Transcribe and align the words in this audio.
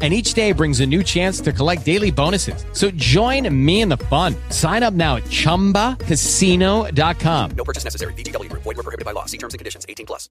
And 0.00 0.14
each 0.14 0.34
day 0.34 0.52
brings 0.52 0.78
a 0.78 0.86
new 0.86 1.02
chance 1.02 1.40
to 1.40 1.52
collect 1.52 1.84
daily 1.84 2.12
bonuses. 2.12 2.64
So 2.72 2.92
join 2.92 3.52
me 3.52 3.80
in 3.80 3.88
the 3.88 3.96
fun. 3.96 4.36
Sign 4.50 4.84
up 4.84 4.94
now 4.94 5.16
at 5.16 5.24
chumbacasino.com. 5.24 7.50
No 7.56 7.64
purchase 7.64 7.82
necessary. 7.82 8.12
VGW 8.12 8.48
Group. 8.48 8.62
Void 8.62 8.76
were 8.76 8.84
prohibited 8.84 9.04
by 9.04 9.10
law. 9.10 9.24
See 9.26 9.38
terms 9.38 9.54
and 9.54 9.58
conditions. 9.58 9.84
18 9.88 10.06
plus. 10.06 10.28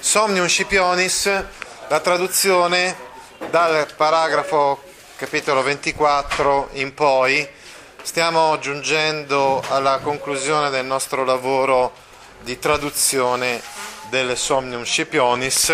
Somnium 0.00 0.46
Scipionis, 0.46 1.26
la 1.88 2.00
traduzione 2.00 2.94
dal 3.50 3.86
paragrafo 3.96 4.80
capitolo 5.16 5.62
24 5.62 6.68
in 6.74 6.94
poi. 6.94 7.46
Stiamo 8.02 8.58
giungendo 8.58 9.62
alla 9.68 9.98
conclusione 9.98 10.70
del 10.70 10.84
nostro 10.84 11.24
lavoro 11.24 11.92
di 12.42 12.58
traduzione 12.58 13.60
del 14.10 14.36
Somnium 14.36 14.84
Scipionis. 14.84 15.72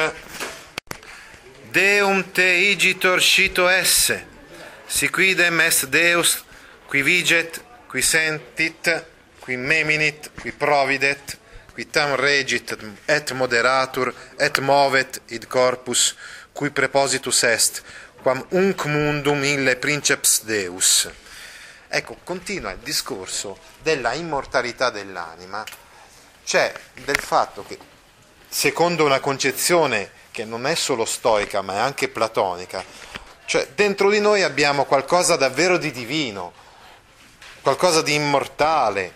Deum 1.73 2.25
te 2.33 2.49
igitor 2.73 3.21
scito 3.23 3.69
esse, 3.69 4.17
siquidem 4.89 5.61
est 5.61 5.87
Deus, 5.87 6.43
qui 6.89 7.03
viget, 7.03 7.61
qui 7.87 8.03
sentit, 8.03 8.91
qui 9.39 9.57
meminit, 9.57 10.33
qui 10.41 10.51
providet, 10.51 11.39
qui 11.73 11.87
tam 11.87 12.17
regit 12.19 12.75
et 13.07 13.33
moderatur, 13.33 14.13
et 14.37 14.59
movet 14.59 15.21
id 15.29 15.47
corpus, 15.47 16.17
cui 16.53 16.71
prepositus 16.71 17.45
est, 17.45 17.83
quam 18.23 18.43
unc 18.51 18.85
mundum 18.87 19.45
ille 19.45 19.77
princeps 19.77 20.43
Deus. 20.43 21.09
Ecco, 21.87 22.19
continua 22.25 22.73
il 22.73 22.79
discorso 22.83 23.57
della 23.81 24.15
immortalità 24.15 24.91
dell'anima, 24.91 25.65
cioè 26.43 26.73
del 27.05 27.21
fatto 27.21 27.65
che, 27.65 27.79
secondo 28.49 29.05
una 29.05 29.21
concezione 29.21 30.19
che 30.31 30.45
non 30.45 30.67
è 30.67 30.75
solo 30.75 31.05
stoica 31.05 31.63
ma 31.63 31.75
è 31.75 31.79
anche 31.79 32.09
platonica, 32.09 32.85
cioè 33.45 33.69
dentro 33.75 34.11
di 34.11 34.21
noi 34.21 34.43
abbiamo 34.43 34.85
qualcosa 34.85 35.37
davvero 35.37 35.77
di 35.77 35.91
divino, 35.91 36.53
qualcosa 37.63 38.01
di 38.01 38.15
immortale, 38.15 39.13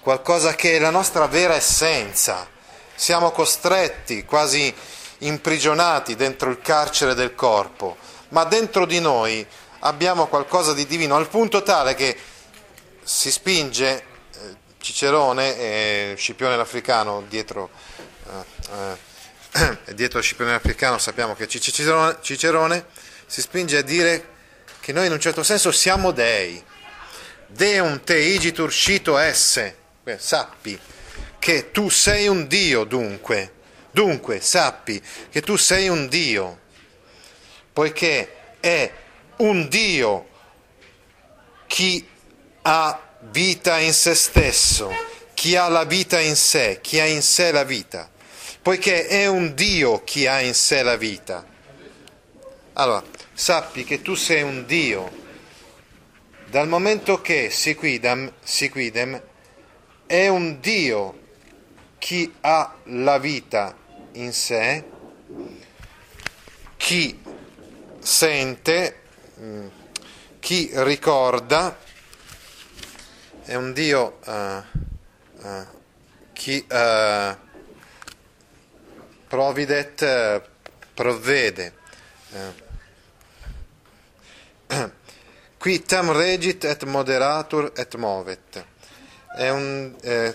qualcosa 0.00 0.54
che 0.54 0.76
è 0.76 0.78
la 0.78 0.90
nostra 0.90 1.26
vera 1.26 1.54
essenza. 1.54 2.46
Siamo 2.94 3.30
costretti, 3.30 4.24
quasi 4.24 4.74
imprigionati 5.18 6.16
dentro 6.16 6.50
il 6.50 6.60
carcere 6.60 7.14
del 7.14 7.34
corpo, 7.34 7.96
ma 8.30 8.44
dentro 8.44 8.84
di 8.84 9.00
noi 9.00 9.46
abbiamo 9.80 10.26
qualcosa 10.26 10.74
di 10.74 10.86
divino 10.86 11.16
al 11.16 11.28
punto 11.28 11.62
tale 11.62 11.94
che 11.94 12.16
si 13.02 13.30
spinge 13.30 13.96
eh, 13.96 14.56
Cicerone 14.78 15.58
e 15.58 16.14
Scipione 16.16 16.56
l'Africano 16.56 17.24
dietro, 17.26 17.70
eh, 18.26 18.72
eh, 18.72 18.96
dietro 19.94 20.20
Scipione 20.20 20.52
l'Africano 20.52 20.98
sappiamo 20.98 21.34
che 21.34 21.48
Cicerone, 21.48 22.86
si 23.26 23.40
spinge 23.40 23.78
a 23.78 23.82
dire 23.82 24.36
che 24.80 24.92
noi 24.92 25.06
in 25.06 25.12
un 25.12 25.20
certo 25.20 25.42
senso 25.42 25.70
siamo 25.70 26.12
dei. 26.12 26.62
Deum 27.46 28.02
te 28.04 28.18
igitur 28.18 28.70
scito 28.70 29.16
esse, 29.16 29.76
sappi 30.18 30.78
che 31.38 31.70
tu 31.70 31.88
sei 31.88 32.28
un 32.28 32.46
Dio 32.46 32.84
dunque, 32.84 33.52
dunque 33.90 34.40
sappi 34.40 35.02
che 35.30 35.40
tu 35.40 35.56
sei 35.56 35.88
un 35.88 36.08
Dio, 36.08 36.60
poiché 37.72 38.56
è 38.60 38.92
un 39.36 39.68
Dio 39.68 40.28
chi 41.66 42.06
ha 42.62 43.00
vita 43.30 43.78
in 43.78 43.92
se 43.92 44.14
stesso, 44.14 44.92
chi 45.34 45.56
ha 45.56 45.68
la 45.68 45.84
vita 45.84 46.18
in 46.18 46.36
sé, 46.36 46.80
chi 46.82 46.98
ha 47.00 47.06
in 47.06 47.22
sé 47.22 47.50
la 47.52 47.64
vita, 47.64 48.10
poiché 48.68 49.06
è 49.06 49.24
un 49.24 49.54
Dio 49.54 50.04
chi 50.04 50.26
ha 50.26 50.42
in 50.42 50.52
sé 50.52 50.82
la 50.82 50.96
vita. 50.96 51.42
Allora, 52.74 53.02
sappi 53.32 53.82
che 53.82 54.02
tu 54.02 54.14
sei 54.14 54.42
un 54.42 54.66
Dio, 54.66 55.10
dal 56.50 56.68
momento 56.68 57.22
che 57.22 57.48
siquidem, 57.48 58.30
siquidem 58.42 59.22
è 60.04 60.28
un 60.28 60.60
Dio 60.60 61.18
chi 61.96 62.30
ha 62.42 62.74
la 62.84 63.16
vita 63.16 63.74
in 64.12 64.34
sé, 64.34 64.84
chi 66.76 67.18
sente, 67.98 69.00
chi 70.40 70.68
ricorda, 70.74 71.74
è 73.44 73.54
un 73.54 73.72
Dio 73.72 74.18
uh, 74.26 74.62
uh, 75.40 75.66
chi 76.34 76.66
uh, 76.68 77.47
providet 79.28 80.04
provvede. 80.94 81.72
Qui 85.58 85.82
tam 85.82 86.10
regit 86.10 86.64
et 86.64 86.84
moderatur 86.84 87.72
et 87.74 87.94
movet. 87.96 88.64
È 89.36 89.48
un 89.48 89.94
eh, 90.02 90.34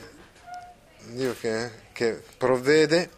Dio 1.05 1.35
che, 1.39 1.71
che 1.91 2.23
provvede 2.37 3.09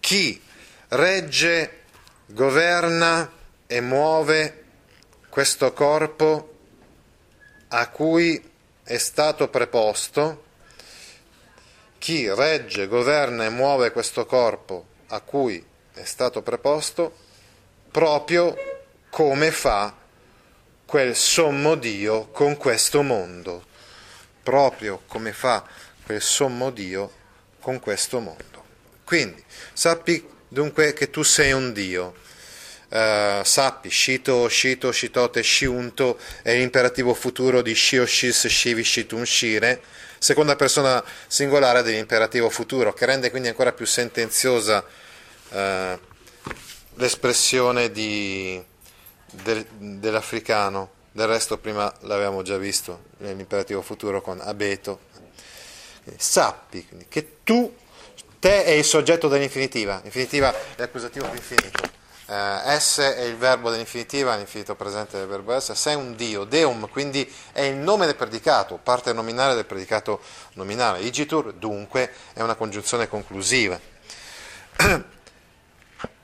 chi 0.00 0.40
regge, 0.88 1.80
governa 2.26 3.30
e 3.66 3.80
muove 3.80 4.64
questo 5.28 5.72
corpo 5.72 6.56
a 7.68 7.88
cui 7.88 8.50
è 8.82 8.98
stato 8.98 9.48
preposto, 9.48 10.44
chi 12.02 12.28
regge, 12.28 12.88
governa 12.88 13.44
e 13.44 13.48
muove 13.48 13.92
questo 13.92 14.26
corpo 14.26 14.86
a 15.10 15.20
cui 15.20 15.64
è 15.94 16.02
stato 16.02 16.42
preposto, 16.42 17.16
proprio 17.92 18.56
come 19.08 19.52
fa 19.52 19.94
quel 20.84 21.14
sommo 21.14 21.76
Dio 21.76 22.26
con 22.30 22.56
questo 22.56 23.02
mondo, 23.02 23.64
proprio 24.42 25.02
come 25.06 25.32
fa 25.32 25.64
quel 26.04 26.20
sommo 26.20 26.70
Dio 26.70 27.08
con 27.60 27.78
questo 27.78 28.18
mondo. 28.18 28.64
Quindi 29.04 29.40
sappi 29.72 30.28
dunque 30.48 30.94
che 30.94 31.08
tu 31.08 31.22
sei 31.22 31.52
un 31.52 31.72
Dio. 31.72 32.16
Uh, 32.88 33.44
sappi, 33.44 33.88
scito, 33.90 34.48
scito, 34.48 34.90
scitote, 34.90 35.40
sciunto 35.40 36.18
è 36.42 36.52
l'imperativo 36.52 37.14
futuro 37.14 37.62
di 37.62 37.74
scio, 37.74 38.04
scis, 38.04 38.48
scivi, 38.48 38.82
scitun, 38.82 39.24
scire, 39.24 39.80
seconda 40.22 40.54
persona 40.54 41.02
singolare 41.26 41.82
dell'imperativo 41.82 42.48
futuro, 42.48 42.92
che 42.92 43.06
rende 43.06 43.30
quindi 43.30 43.48
ancora 43.48 43.72
più 43.72 43.84
sentenziosa 43.86 44.84
uh, 45.48 45.98
l'espressione 46.94 47.90
di, 47.90 48.62
del, 49.30 49.66
dell'africano. 49.66 51.00
Del 51.10 51.26
resto 51.26 51.58
prima 51.58 51.92
l'avevamo 52.02 52.42
già 52.42 52.56
visto 52.56 53.06
nell'imperativo 53.18 53.82
futuro 53.82 54.22
con 54.22 54.40
abeto. 54.40 55.00
Sappi 56.16 56.86
quindi, 56.86 57.06
che 57.08 57.38
tu, 57.42 57.76
te 58.38 58.64
è 58.64 58.70
il 58.70 58.84
soggetto 58.84 59.26
dell'infinitiva, 59.26 60.00
l'infinitiva 60.02 60.54
è 60.54 60.58
l'accusativo 60.76 61.26
infinito 61.32 62.00
Uh, 62.24 62.78
S 62.78 63.00
è 63.00 63.22
il 63.22 63.36
verbo 63.36 63.68
dell'infinitiva, 63.70 64.36
l'infinito 64.36 64.76
presente 64.76 65.18
del 65.18 65.26
verbo 65.26 65.52
essere, 65.52 65.76
sei 65.76 65.96
un 65.96 66.14
Dio, 66.14 66.44
Deum 66.44 66.88
quindi 66.88 67.30
è 67.50 67.62
il 67.62 67.76
nome 67.76 68.06
del 68.06 68.14
predicato, 68.14 68.78
parte 68.80 69.12
nominale 69.12 69.54
del 69.54 69.66
predicato 69.66 70.20
nominale, 70.52 71.00
Igitur 71.00 71.52
dunque 71.52 72.12
è 72.32 72.40
una 72.40 72.54
congiunzione 72.54 73.08
conclusiva. 73.08 73.78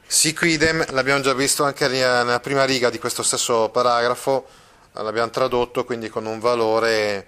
Siquidem 0.07 0.87
l'abbiamo 0.93 1.21
già 1.21 1.35
visto 1.35 1.65
anche 1.65 1.89
nella 1.89 2.41
prima 2.41 2.65
riga 2.65 2.91
di 2.91 2.99
questo 2.99 3.23
stesso 3.25 3.69
paragrafo, 3.69 4.47
l'abbiamo 4.93 5.31
tradotto 5.31 5.85
quindi 5.85 6.09
con 6.09 6.27
un 6.27 6.39
valore 6.39 7.27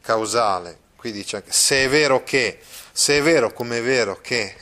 causale, 0.00 0.78
qui 0.96 1.10
dice 1.10 1.42
se 1.48 1.84
è 1.84 1.88
vero 1.88 2.22
che, 2.22 2.60
se 2.92 3.18
è 3.18 3.22
vero 3.22 3.52
come 3.52 3.78
è 3.78 3.82
vero 3.82 4.20
che 4.22 4.54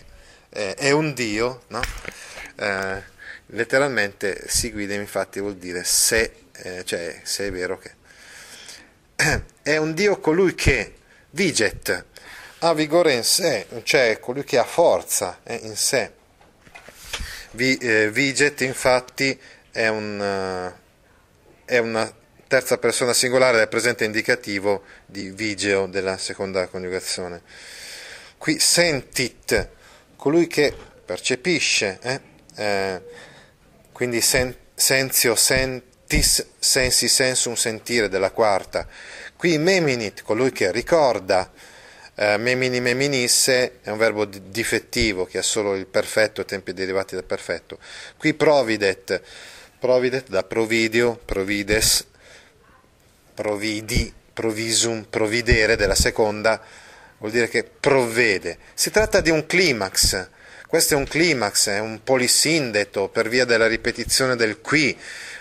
eh, 0.49 0.75
è 0.75 0.91
un 0.91 1.13
Dio, 1.15 1.63
no? 1.69 1.81
eh, 2.57 3.10
letteralmente 3.51 4.45
si 4.47 4.71
guida 4.71 4.95
infatti 4.95 5.41
vuol 5.41 5.57
dire 5.57 5.85
se, 5.85 6.33
eh, 6.53 6.85
cioè 6.85 7.21
se 7.23 7.47
è 7.47 7.51
vero 7.51 7.79
che 7.79 7.93
è 9.63 9.77
un 9.77 9.95
Dio 9.95 10.19
colui 10.19 10.55
che 10.55 10.95
viget 11.31 12.05
ha 12.59 12.75
vigore 12.75 13.15
in 13.15 13.25
sé 13.25 13.67
cioè 13.83 14.19
colui 14.21 14.45
che 14.45 14.59
ha 14.59 14.65
forza 14.65 15.41
eh, 15.45 15.61
in 15.63 15.77
sé 15.77 16.13
Vi, 17.53 17.77
eh, 17.79 18.11
viget 18.11 18.61
infatti 18.61 19.39
è, 19.71 19.89
un, 19.89 20.21
uh, 20.21 21.65
è 21.65 21.79
una 21.79 22.13
terza 22.47 22.79
persona 22.79 23.13
singolare 23.13 23.59
del 23.59 23.69
presente 23.69 24.05
indicativo 24.05 24.85
di 25.07 25.31
vigeo 25.31 25.87
della 25.87 26.17
seconda 26.17 26.67
coniugazione 26.69 27.43
qui 28.41 28.59
sentit, 28.59 29.69
colui 30.17 30.47
che 30.47 30.75
percepisce, 31.05 31.99
eh? 32.01 32.21
Eh, 32.57 33.03
quindi 34.01 34.23
sen, 34.23 34.57
sensio, 34.75 35.35
sentis, 35.35 36.47
sensi, 36.59 37.07
sensum, 37.07 37.53
sentire 37.53 38.09
della 38.09 38.31
quarta. 38.31 38.89
Qui 39.37 39.59
meminit, 39.59 40.23
colui 40.23 40.53
che 40.53 40.73
ricorda, 40.73 41.53
eh, 42.15 42.39
memini 42.39 42.81
meminisse 42.81 43.81
è 43.83 43.91
un 43.91 43.99
verbo 43.99 44.25
difettivo 44.25 45.27
che 45.27 45.37
ha 45.37 45.43
solo 45.43 45.75
il 45.75 45.85
perfetto 45.85 46.47
tempi 46.47 46.73
derivati 46.73 47.15
dal 47.15 47.25
perfetto. 47.25 47.79
Qui 48.17 48.33
providet, 48.33 49.21
providet 49.79 50.31
da 50.31 50.45
providio, 50.45 51.21
provides, 51.23 52.07
providi, 53.35 54.11
provisum, 54.33 55.05
providere 55.11 55.77
della 55.77 55.95
seconda, 55.95 56.59
vuol 57.19 57.33
dire 57.33 57.49
che 57.49 57.65
provvede. 57.65 58.57
Si 58.73 58.91
tratta 58.91 59.21
di 59.21 59.29
un 59.29 59.45
climax, 59.45 60.29
questo 60.71 60.95
è 60.95 60.97
un 60.97 61.05
climax, 61.05 61.69
è 61.69 61.81
un 61.81 62.01
polisindeto 62.05 63.09
per 63.09 63.29
via 63.29 63.45
della 63.45 63.67
ripetizione 63.67 64.37
del 64.37 64.61
qui. 64.61 64.97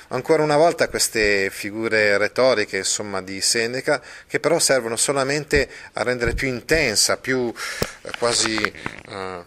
Ancora 0.07 0.41
una 0.41 0.57
volta 0.57 0.89
queste 0.89 1.51
figure 1.51 2.17
retoriche 2.17 2.77
insomma, 2.77 3.21
di 3.21 3.39
Seneca 3.39 4.01
che 4.25 4.39
però 4.39 4.57
servono 4.57 4.95
solamente 4.95 5.69
a 5.93 6.01
rendere 6.01 6.33
più 6.33 6.47
intensa, 6.47 7.17
più 7.17 7.53
eh, 8.01 8.09
quasi 8.17 8.55
eh, 8.55 9.45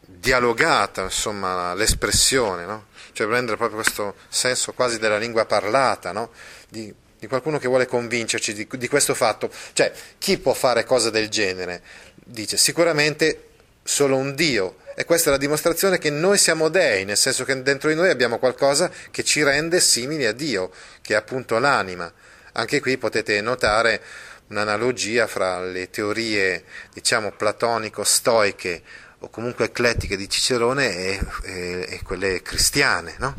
dialogata 0.00 1.02
insomma, 1.02 1.74
l'espressione, 1.74 2.64
no? 2.64 2.86
cioè 3.12 3.28
rendere 3.28 3.56
proprio 3.56 3.80
questo 3.80 4.16
senso 4.28 4.72
quasi 4.72 4.98
della 4.98 5.16
lingua 5.16 5.44
parlata, 5.44 6.10
no? 6.10 6.32
di, 6.68 6.92
di, 7.20 7.28
qualcuno 7.28 7.60
che 7.60 7.68
vuole 7.68 7.86
convincerci 7.86 8.52
di, 8.52 8.66
di 8.68 8.88
questo 8.88 9.14
fatto. 9.14 9.48
Cioè, 9.74 9.92
chi 10.18 10.38
può 10.38 10.54
fare 10.54 10.82
cose 10.82 11.12
del 11.12 11.28
genere? 11.28 11.82
Dice 12.16 12.56
sicuramente 12.56 13.50
solo 13.84 14.16
un 14.16 14.34
Dio 14.34 14.82
e 14.94 15.04
questa 15.04 15.28
è 15.28 15.32
la 15.32 15.38
dimostrazione 15.38 15.98
che 15.98 16.10
noi 16.10 16.38
siamo 16.38 16.68
dei, 16.68 17.04
nel 17.04 17.16
senso 17.16 17.44
che 17.44 17.62
dentro 17.62 17.88
di 17.88 17.96
noi 17.96 18.10
abbiamo 18.10 18.38
qualcosa 18.38 18.90
che 19.10 19.24
ci 19.24 19.42
rende 19.42 19.80
simili 19.80 20.24
a 20.24 20.32
Dio, 20.32 20.70
che 21.02 21.14
è 21.14 21.16
appunto 21.16 21.58
l'anima. 21.58 22.10
Anche 22.52 22.80
qui 22.80 22.96
potete 22.96 23.40
notare 23.40 24.00
un'analogia 24.48 25.26
fra 25.26 25.60
le 25.60 25.90
teorie, 25.90 26.64
diciamo, 26.92 27.32
platonico-stoiche 27.32 28.82
o 29.18 29.30
comunque 29.30 29.64
eclettiche 29.66 30.16
di 30.16 30.28
Cicerone 30.28 30.94
e, 30.94 31.20
e, 31.42 31.86
e 31.88 32.00
quelle 32.04 32.42
cristiane, 32.42 33.16
no? 33.18 33.34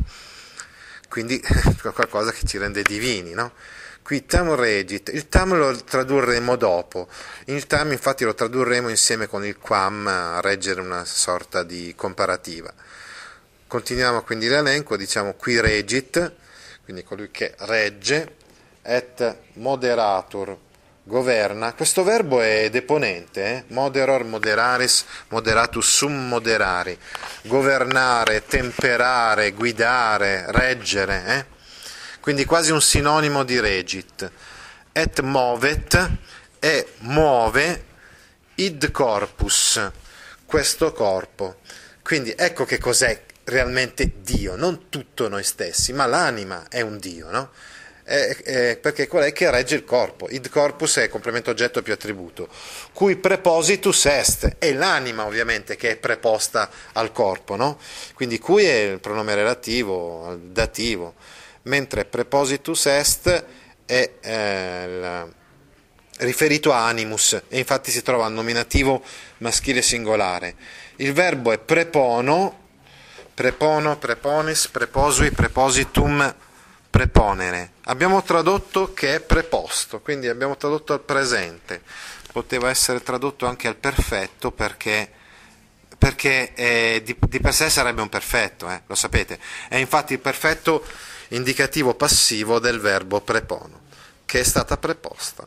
Quindi 1.08 1.40
qualcosa 1.94 2.32
che 2.32 2.46
ci 2.46 2.58
rende 2.58 2.82
divini, 2.82 3.32
no? 3.32 3.52
Qui 4.06 4.24
tam 4.24 4.54
regit, 4.54 5.08
il 5.08 5.28
tam 5.28 5.56
lo 5.56 5.74
tradurremo 5.74 6.54
dopo, 6.54 7.08
il 7.46 7.66
tam 7.66 7.90
infatti 7.90 8.22
lo 8.22 8.34
tradurremo 8.34 8.88
insieme 8.88 9.26
con 9.26 9.44
il 9.44 9.58
quam 9.58 10.06
a 10.06 10.40
reggere 10.40 10.80
una 10.80 11.04
sorta 11.04 11.64
di 11.64 11.92
comparativa. 11.96 12.72
Continuiamo 13.66 14.22
quindi 14.22 14.46
l'elenco, 14.46 14.96
diciamo 14.96 15.34
qui 15.34 15.58
regit, 15.58 16.34
quindi 16.84 17.02
colui 17.02 17.32
che 17.32 17.56
regge, 17.58 18.36
et 18.82 19.38
moderatur, 19.54 20.56
governa. 21.02 21.74
Questo 21.74 22.04
verbo 22.04 22.40
è 22.40 22.70
deponente, 22.70 23.44
eh? 23.44 23.64
moderor, 23.74 24.22
moderaris, 24.22 25.04
moderatus 25.30 25.84
sum 25.84 26.28
moderari, 26.28 26.96
governare, 27.42 28.46
temperare, 28.46 29.50
guidare, 29.50 30.44
reggere. 30.50 31.24
Eh? 31.26 31.54
Quindi 32.26 32.44
quasi 32.44 32.72
un 32.72 32.82
sinonimo 32.82 33.44
di 33.44 33.60
regit. 33.60 34.28
Et 34.90 35.20
movet 35.20 36.10
è 36.58 36.84
muove 37.02 37.84
id 38.56 38.90
corpus, 38.90 39.92
questo 40.44 40.92
corpo. 40.92 41.58
Quindi 42.02 42.34
ecco 42.36 42.64
che 42.64 42.78
cos'è 42.78 43.22
realmente 43.44 44.14
Dio, 44.22 44.56
non 44.56 44.88
tutto 44.88 45.28
noi 45.28 45.44
stessi, 45.44 45.92
ma 45.92 46.06
l'anima 46.06 46.66
è 46.68 46.80
un 46.80 46.98
Dio, 46.98 47.30
no? 47.30 47.50
È, 48.02 48.36
è 48.42 48.76
perché 48.78 49.06
qual 49.06 49.22
è 49.22 49.32
che 49.32 49.48
regge 49.48 49.76
il 49.76 49.84
corpo? 49.84 50.26
Id 50.28 50.48
corpus 50.48 50.96
è 50.96 51.08
complemento 51.08 51.50
oggetto 51.50 51.80
più 51.80 51.92
attributo, 51.92 52.48
cui 52.92 53.14
prepositus 53.14 54.04
est, 54.06 54.56
è 54.58 54.72
l'anima 54.72 55.26
ovviamente 55.26 55.76
che 55.76 55.90
è 55.90 55.96
preposta 55.96 56.68
al 56.94 57.12
corpo, 57.12 57.54
no? 57.54 57.78
Quindi 58.14 58.40
cui 58.40 58.64
è 58.64 58.78
il 58.80 58.98
pronome 58.98 59.36
relativo, 59.36 60.36
dativo 60.42 61.14
mentre 61.66 62.04
prepositus 62.04 62.86
est 62.86 63.44
è 63.84 64.12
eh, 64.20 65.24
riferito 66.18 66.72
a 66.72 66.86
animus 66.86 67.40
e 67.48 67.58
infatti 67.58 67.90
si 67.90 68.02
trova 68.02 68.26
al 68.26 68.32
nominativo 68.32 69.02
maschile 69.38 69.82
singolare. 69.82 70.54
Il 70.96 71.12
verbo 71.12 71.52
è 71.52 71.58
prepono, 71.58 72.64
prepono, 73.34 73.96
preponis, 73.98 74.68
preposui, 74.68 75.30
prepositum, 75.30 76.34
preponere. 76.88 77.72
Abbiamo 77.84 78.22
tradotto 78.22 78.92
che 78.92 79.16
è 79.16 79.20
preposto, 79.20 80.00
quindi 80.00 80.28
abbiamo 80.28 80.56
tradotto 80.56 80.92
al 80.92 81.00
presente. 81.00 81.82
Poteva 82.32 82.70
essere 82.70 83.02
tradotto 83.02 83.46
anche 83.46 83.68
al 83.68 83.76
perfetto 83.76 84.50
perché 84.50 85.10
perché 85.98 86.52
eh, 86.54 87.02
di, 87.02 87.16
di, 87.18 87.40
per 87.40 87.54
sé 87.54 87.70
sarebbe 87.70 88.02
un 88.02 88.10
perfetto, 88.10 88.68
eh, 88.70 88.82
lo 88.86 88.94
sapete. 88.94 89.38
È 89.68 89.76
infatti 89.76 90.12
il 90.12 90.18
perfetto 90.18 90.84
indicativo 91.28 91.94
passivo 91.94 92.58
del 92.58 92.80
verbo 92.80 93.20
prepono, 93.20 93.80
che 94.24 94.40
è 94.40 94.44
stata 94.44 94.76
preposta. 94.76 95.46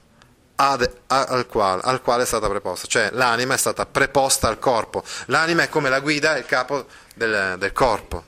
Ad, 0.62 0.92
al, 1.08 1.48
quale, 1.48 1.82
al, 1.86 2.02
quale, 2.02 2.24
è 2.24 2.26
stata 2.26 2.50
preposta, 2.50 2.86
cioè 2.86 3.12
l'anima 3.14 3.54
è 3.54 3.58
stata 3.58 3.86
preposta 3.86 4.50
al 4.50 4.60
corpo. 4.60 5.04
L'anima 5.28 5.64
è 5.64 5.70
come 5.70 5.88
la 5.88 6.02
guida, 6.02 6.38
il 6.38 6.46
capo 6.46 6.86
del, 7.16 7.56
del 7.58 7.72
corpo. 7.72 8.26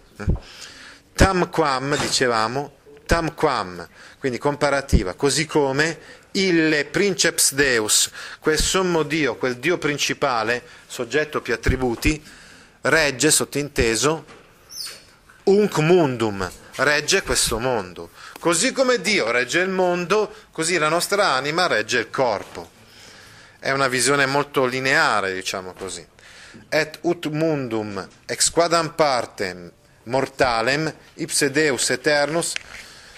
Tam 1.14 1.50
quam, 1.50 1.98
dicevamo, 1.98 2.76
tam 3.06 3.34
quam, 3.34 3.86
quindi 4.18 4.38
comparativa, 4.38 5.14
così 5.16 5.46
come 5.46 6.20
il 6.32 6.86
princeps 6.90 7.54
deus, 7.54 8.10
quel 8.40 8.58
sommo 8.58 9.04
Dio, 9.04 9.36
quel 9.36 9.58
Dio 9.58 9.78
principale, 9.78 10.64
soggetto 10.88 11.42
più 11.42 11.54
attributi, 11.54 12.24
regge, 12.82 13.32
sottinteso, 13.32 14.26
unc 15.44 15.78
mundum, 15.80 16.50
regge 16.76 17.22
questo 17.24 17.60
mondo. 17.60 18.10
Così 18.40 18.72
come 18.72 19.02
Dio 19.02 19.32
regge 19.32 19.60
il 19.60 19.70
mondo, 19.70 20.34
così 20.52 20.78
la 20.78 20.90
nostra 20.90 21.34
anima 21.34 21.68
regge 21.68 22.00
il 22.00 22.10
corpo. 22.10 22.70
È 23.60 23.72
una 23.72 23.88
visione 23.88 24.26
molto 24.26 24.66
lineare, 24.66 25.34
diciamo 25.34 25.74
così. 25.74 26.06
Et 26.70 26.98
ut 27.02 27.28
mundum 27.28 28.08
ex 28.26 28.50
quadam 28.50 28.94
partem 28.94 29.72
mortalem 30.04 30.94
ipse 31.14 31.50
Deus 31.50 31.90
eternus 31.92 32.54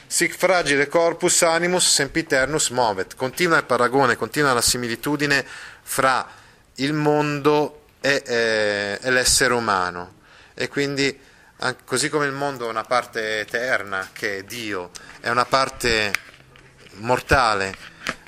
sic 0.05 0.35
fragile 0.37 0.87
corpus 0.87 1.41
animus 1.41 1.91
sempiternus 1.91 2.69
movet. 2.69 3.15
Continua 3.15 3.57
il 3.57 3.63
paragone, 3.63 4.15
continua 4.15 4.53
la 4.53 4.61
similitudine 4.61 5.43
fra 5.81 6.27
il 6.75 6.93
mondo 6.93 7.85
e, 7.99 8.21
e, 8.23 8.99
e 9.01 9.11
l'essere 9.11 9.53
umano. 9.53 10.21
E 10.53 10.67
quindi 10.67 11.19
così 11.85 12.09
come 12.09 12.25
il 12.25 12.33
mondo 12.33 12.67
è 12.67 12.69
una 12.69 12.83
parte 12.83 13.39
eterna, 13.39 14.09
che 14.11 14.39
è 14.39 14.43
Dio, 14.43 14.91
è 15.21 15.29
una 15.29 15.45
parte 15.45 16.11
mortale, 16.95 17.73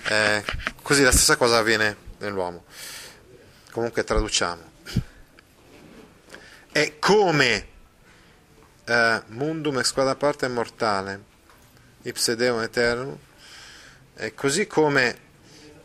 eh, 0.07 0.43
così 0.81 1.03
la 1.03 1.11
stessa 1.11 1.35
cosa 1.35 1.57
avviene 1.57 1.97
nell'uomo. 2.19 2.63
Comunque 3.71 4.05
traduciamo. 4.05 4.71
È 6.71 6.97
come 6.97 7.67
eh, 8.85 9.21
mundum 9.27 9.79
ex 9.79 9.91
quadra 9.91 10.15
parte 10.15 10.47
mortale, 10.47 11.23
ipse 12.03 12.37
deum 12.37 12.61
eternum, 12.61 13.17
è 14.13 14.33
così 14.33 14.65
come 14.65 15.17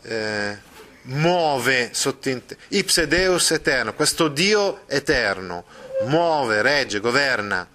eh, 0.03 0.57
muove 1.03 1.89
sottinte, 1.93 2.57
ipse 2.69 3.07
deus 3.07 3.51
eterno, 3.51 3.93
questo 3.93 4.29
Dio 4.29 4.87
eterno, 4.87 5.65
muove, 6.05 6.61
regge, 6.61 6.99
governa 6.99 7.67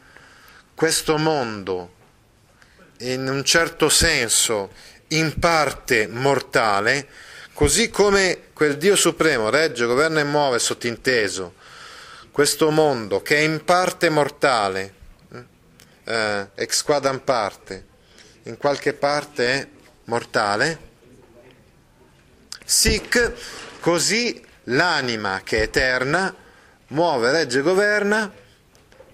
questo 0.74 1.16
mondo 1.16 1.94
in 2.98 3.28
un 3.28 3.44
certo 3.44 3.88
senso 3.88 4.72
in 5.08 5.38
parte 5.38 6.06
mortale, 6.06 7.08
così 7.52 7.90
come 7.90 8.48
quel 8.52 8.76
Dio 8.76 8.96
supremo 8.96 9.50
regge, 9.50 9.86
governa 9.86 10.20
e 10.20 10.24
muove 10.24 10.58
sottinteso 10.58 11.54
questo 12.30 12.70
mondo 12.70 13.22
che 13.22 13.36
è 13.36 13.40
in 13.40 13.64
parte 13.64 14.10
mortale, 14.10 14.94
eh, 16.04 16.48
ex 16.54 16.82
quadam 16.82 17.20
parte, 17.20 17.86
in 18.42 18.58
qualche 18.58 18.92
parte 18.92 19.46
è 19.48 19.68
mortale, 20.04 20.78
sic 22.62 23.32
così 23.80 24.44
l'anima 24.64 25.40
che 25.42 25.58
è 25.58 25.62
eterna 25.62 26.34
muove, 26.88 27.30
regge 27.30 27.60
governa 27.62 28.32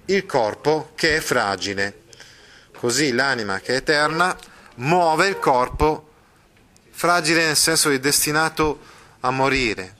il 0.07 0.26
corpo 0.26 0.93
che 0.95 1.17
è 1.17 1.21
fragile. 1.21 2.00
Così 2.76 3.12
l'anima 3.12 3.61
che 3.61 3.75
è 3.75 3.76
eterna 3.76 4.37
muove 4.76 5.29
il 5.29 5.38
corpo 5.38 6.11
fragile 6.91 7.47
nel 7.47 7.57
senso 7.57 7.88
di 7.88 8.00
destinato 8.00 8.81
a 9.21 9.31
morire. 9.31 9.97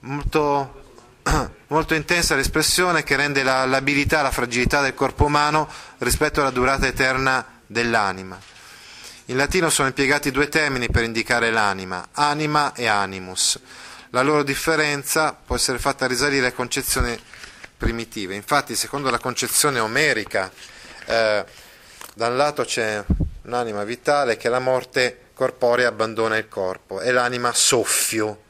molto, 0.00 0.84
molto 1.68 1.94
intensa 1.94 2.34
l'espressione 2.34 3.02
che 3.02 3.16
rende 3.16 3.42
la, 3.42 3.64
l'abilità, 3.66 4.22
la 4.22 4.30
fragilità 4.30 4.80
del 4.80 4.94
corpo 4.94 5.24
umano 5.24 5.68
rispetto 5.98 6.40
alla 6.40 6.50
durata 6.50 6.86
eterna 6.86 7.44
dell'anima. 7.66 8.38
In 9.26 9.36
latino 9.36 9.70
sono 9.70 9.88
impiegati 9.88 10.30
due 10.30 10.48
termini 10.48 10.88
per 10.88 11.02
indicare 11.02 11.50
l'anima, 11.50 12.08
anima 12.12 12.72
e 12.74 12.86
animus. 12.86 13.58
La 14.16 14.22
loro 14.22 14.42
differenza 14.42 15.34
può 15.34 15.56
essere 15.56 15.78
fatta 15.78 16.06
risalire 16.06 16.46
a 16.46 16.52
concezioni 16.52 17.22
primitive. 17.76 18.34
Infatti, 18.34 18.74
secondo 18.74 19.10
la 19.10 19.18
concezione 19.18 19.78
omerica, 19.78 20.50
eh, 21.04 21.44
da 22.14 22.26
un 22.26 22.36
lato 22.38 22.64
c'è 22.64 23.04
un'anima 23.42 23.84
vitale 23.84 24.38
che 24.38 24.46
alla 24.46 24.58
morte 24.58 25.24
corporea 25.34 25.88
abbandona 25.88 26.38
il 26.38 26.48
corpo, 26.48 27.00
è 27.00 27.10
l'anima 27.10 27.52
soffio, 27.52 28.44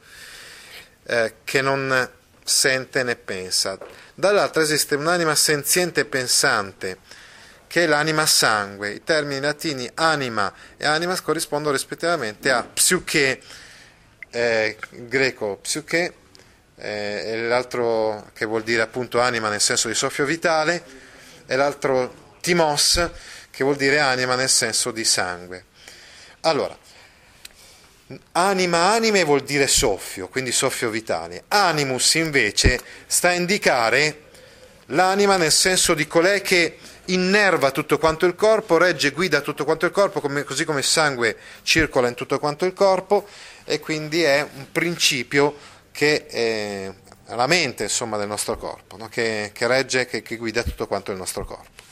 eh, 1.03 1.33
che 1.43 1.61
non 1.61 2.11
sente 2.45 3.03
né 3.03 3.17
pensa. 3.17 3.77
Dall'altro 4.13 4.61
esiste 4.61 4.95
un'anima 4.95 5.35
senziente 5.35 5.99
e 5.99 6.05
pensante, 6.05 6.99
che 7.67 7.83
è 7.83 7.87
l'anima 7.87 8.25
sangue. 8.25 8.91
I 8.91 9.03
termini 9.03 9.41
latini 9.41 9.91
anima 9.95 10.49
e 10.77 10.85
animas 10.85 11.19
corrispondono 11.21 11.73
rispettivamente 11.73 12.51
a 12.51 12.63
psiche, 12.63 13.41
eh, 14.37 14.77
greco 14.91 15.57
psiche, 15.59 16.13
eh, 16.75 17.23
e 17.25 17.41
l'altro 17.41 18.29
che 18.33 18.45
vuol 18.45 18.61
dire 18.61 18.83
appunto 18.83 19.19
anima 19.19 19.49
nel 19.49 19.61
senso 19.61 19.87
di 19.87 19.95
soffio 19.95 20.25
vitale, 20.25 20.83
e 21.47 21.55
l'altro 21.55 22.35
timos, 22.39 23.09
che 23.49 23.63
vuol 23.63 23.77
dire 23.77 23.99
anima 23.99 24.35
nel 24.35 24.49
senso 24.49 24.91
di 24.91 25.03
sangue. 25.03 25.65
Allora, 26.41 26.77
anima 28.33 28.91
anime 28.91 29.23
vuol 29.23 29.41
dire 29.41 29.65
soffio, 29.65 30.27
quindi 30.27 30.51
soffio 30.51 30.91
vitale. 30.91 31.45
Animus 31.47 32.13
invece 32.13 32.79
sta 33.07 33.29
a 33.29 33.33
indicare 33.33 34.25
l'anima 34.87 35.37
nel 35.37 35.51
senso 35.51 35.95
di 35.95 36.05
colei 36.05 36.41
che 36.41 36.77
innerva 37.05 37.71
tutto 37.71 37.97
quanto 37.97 38.27
il 38.27 38.35
corpo, 38.35 38.77
regge, 38.77 39.11
guida 39.11 39.41
tutto 39.41 39.65
quanto 39.65 39.85
il 39.85 39.91
corpo, 39.91 40.21
come, 40.21 40.43
così 40.43 40.63
come 40.63 40.79
il 40.79 40.85
sangue 40.85 41.37
circola 41.63 42.07
in 42.07 42.13
tutto 42.13 42.37
quanto 42.37 42.65
il 42.65 42.73
corpo 42.73 43.27
e 43.69 43.81
quindi 43.81 44.23
è 44.23 44.47
un 44.55 44.71
principio 44.71 45.55
che 45.91 46.25
è 46.25 46.89
la 47.35 47.47
mente 47.47 47.83
insomma, 47.83 48.15
del 48.15 48.27
nostro 48.27 48.57
corpo, 48.57 48.95
no? 48.95 49.09
che, 49.09 49.51
che, 49.53 49.67
regge, 49.67 50.05
che, 50.05 50.21
che 50.21 50.37
guida 50.37 50.63
tutto 50.63 50.87
quanto 50.87 51.11
il 51.11 51.17
nostro 51.17 51.43
corpo. 51.43 51.83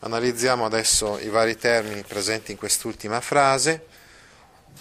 Analizziamo 0.00 0.64
adesso 0.64 1.18
i 1.18 1.28
vari 1.28 1.56
termini 1.56 2.04
presenti 2.06 2.52
in 2.52 2.56
quest'ultima 2.56 3.20
frase. 3.20 3.86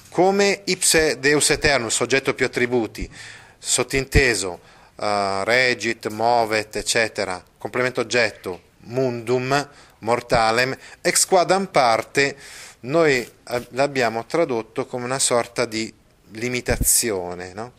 Come 0.10 0.62
ipse 0.66 1.20
deus 1.20 1.50
eternus, 1.50 1.96
soggetto 1.96 2.36
più 2.36 2.46
attributi, 2.46 3.10
sottinteso, 3.58 4.60
uh, 4.96 5.44
regit, 5.44 6.08
movet, 6.10 6.76
eccetera, 6.76 7.44
complemento 7.58 8.02
oggetto, 8.02 8.62
mundum 8.82 9.70
mortalem, 10.00 10.78
ex 11.02 11.26
quadam 11.26 11.68
parte, 11.68 12.36
noi 12.82 13.18
eh, 13.18 13.68
l'abbiamo 13.70 14.26
tradotto 14.26 14.86
come 14.86 15.06
una 15.06 15.20
sorta 15.20 15.66
di 15.66 15.94
limitazione, 16.34 17.54
no? 17.54 17.74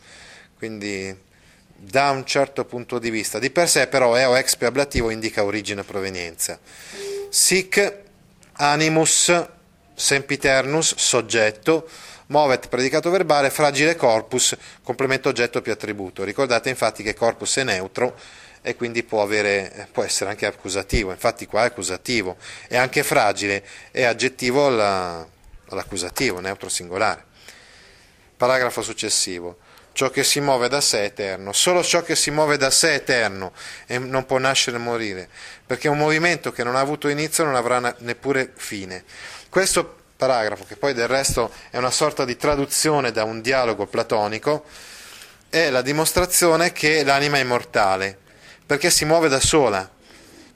quindi 0.57 1.15
da 1.75 2.11
un 2.11 2.25
certo 2.25 2.65
punto 2.65 2.99
di 2.99 3.09
vista. 3.09 3.39
Di 3.39 3.49
per 3.49 3.67
sé 3.67 3.87
però 3.87 4.15
eo 4.15 4.35
ex 4.35 4.55
più 4.55 4.67
ablativo 4.67 5.09
indica 5.09 5.43
origine 5.43 5.81
e 5.81 5.83
provenienza. 5.83 6.59
Sic 7.29 8.01
animus 8.53 9.31
sempiternus, 9.95 10.95
soggetto, 10.95 11.87
movet 12.27 12.67
predicato 12.67 13.09
verbale, 13.09 13.49
fragile 13.49 13.95
corpus, 13.95 14.55
complemento 14.81 15.29
oggetto 15.29 15.61
più 15.61 15.71
attributo. 15.71 16.23
Ricordate 16.23 16.69
infatti 16.69 17.03
che 17.03 17.13
corpus 17.13 17.57
è 17.57 17.63
neutro 17.63 18.15
e 18.61 18.75
quindi 18.75 19.03
può, 19.03 19.21
avere, 19.21 19.87
può, 19.91 20.03
essere 20.03 20.29
anche 20.29 20.45
accusativo, 20.45 21.11
infatti 21.11 21.45
qua 21.45 21.63
è 21.63 21.65
accusativo, 21.65 22.37
è 22.67 22.77
anche 22.77 23.03
fragile, 23.03 23.63
è 23.91 24.03
aggettivo 24.03 24.67
alla, 24.67 25.27
all'accusativo, 25.69 26.39
neutro 26.39 26.69
singolare. 26.69 27.31
Paragrafo 28.37 28.81
successivo. 28.81 29.57
Ciò 29.93 30.09
che 30.09 30.23
si 30.23 30.39
muove 30.39 30.69
da 30.69 30.81
sé 30.81 31.01
è 31.01 31.05
eterno, 31.05 31.53
solo 31.53 31.83
ciò 31.83 32.01
che 32.01 32.15
si 32.15 32.31
muove 32.31 32.57
da 32.57 32.71
sé 32.71 32.91
è 32.91 32.95
eterno 32.95 33.53
e 33.85 33.99
non 33.99 34.25
può 34.25 34.39
nascere 34.39 34.77
e 34.77 34.79
morire, 34.79 35.29
perché 35.65 35.87
un 35.87 35.99
movimento 35.99 36.51
che 36.51 36.63
non 36.63 36.75
ha 36.75 36.79
avuto 36.79 37.09
inizio 37.09 37.43
non 37.43 37.55
avrà 37.55 37.95
neppure 37.99 38.53
fine. 38.55 39.03
Questo 39.49 39.97
paragrafo, 40.17 40.65
che 40.65 40.77
poi 40.77 40.93
del 40.93 41.07
resto 41.07 41.51
è 41.69 41.77
una 41.77 41.91
sorta 41.91 42.25
di 42.25 42.35
traduzione 42.35 43.11
da 43.11 43.23
un 43.23 43.41
dialogo 43.41 43.85
platonico, 43.85 44.65
è 45.47 45.69
la 45.69 45.83
dimostrazione 45.83 46.71
che 46.71 47.03
l'anima 47.03 47.37
è 47.37 47.41
immortale 47.41 48.17
perché 48.65 48.89
si 48.89 49.05
muove 49.05 49.29
da 49.29 49.39
sola, 49.39 49.87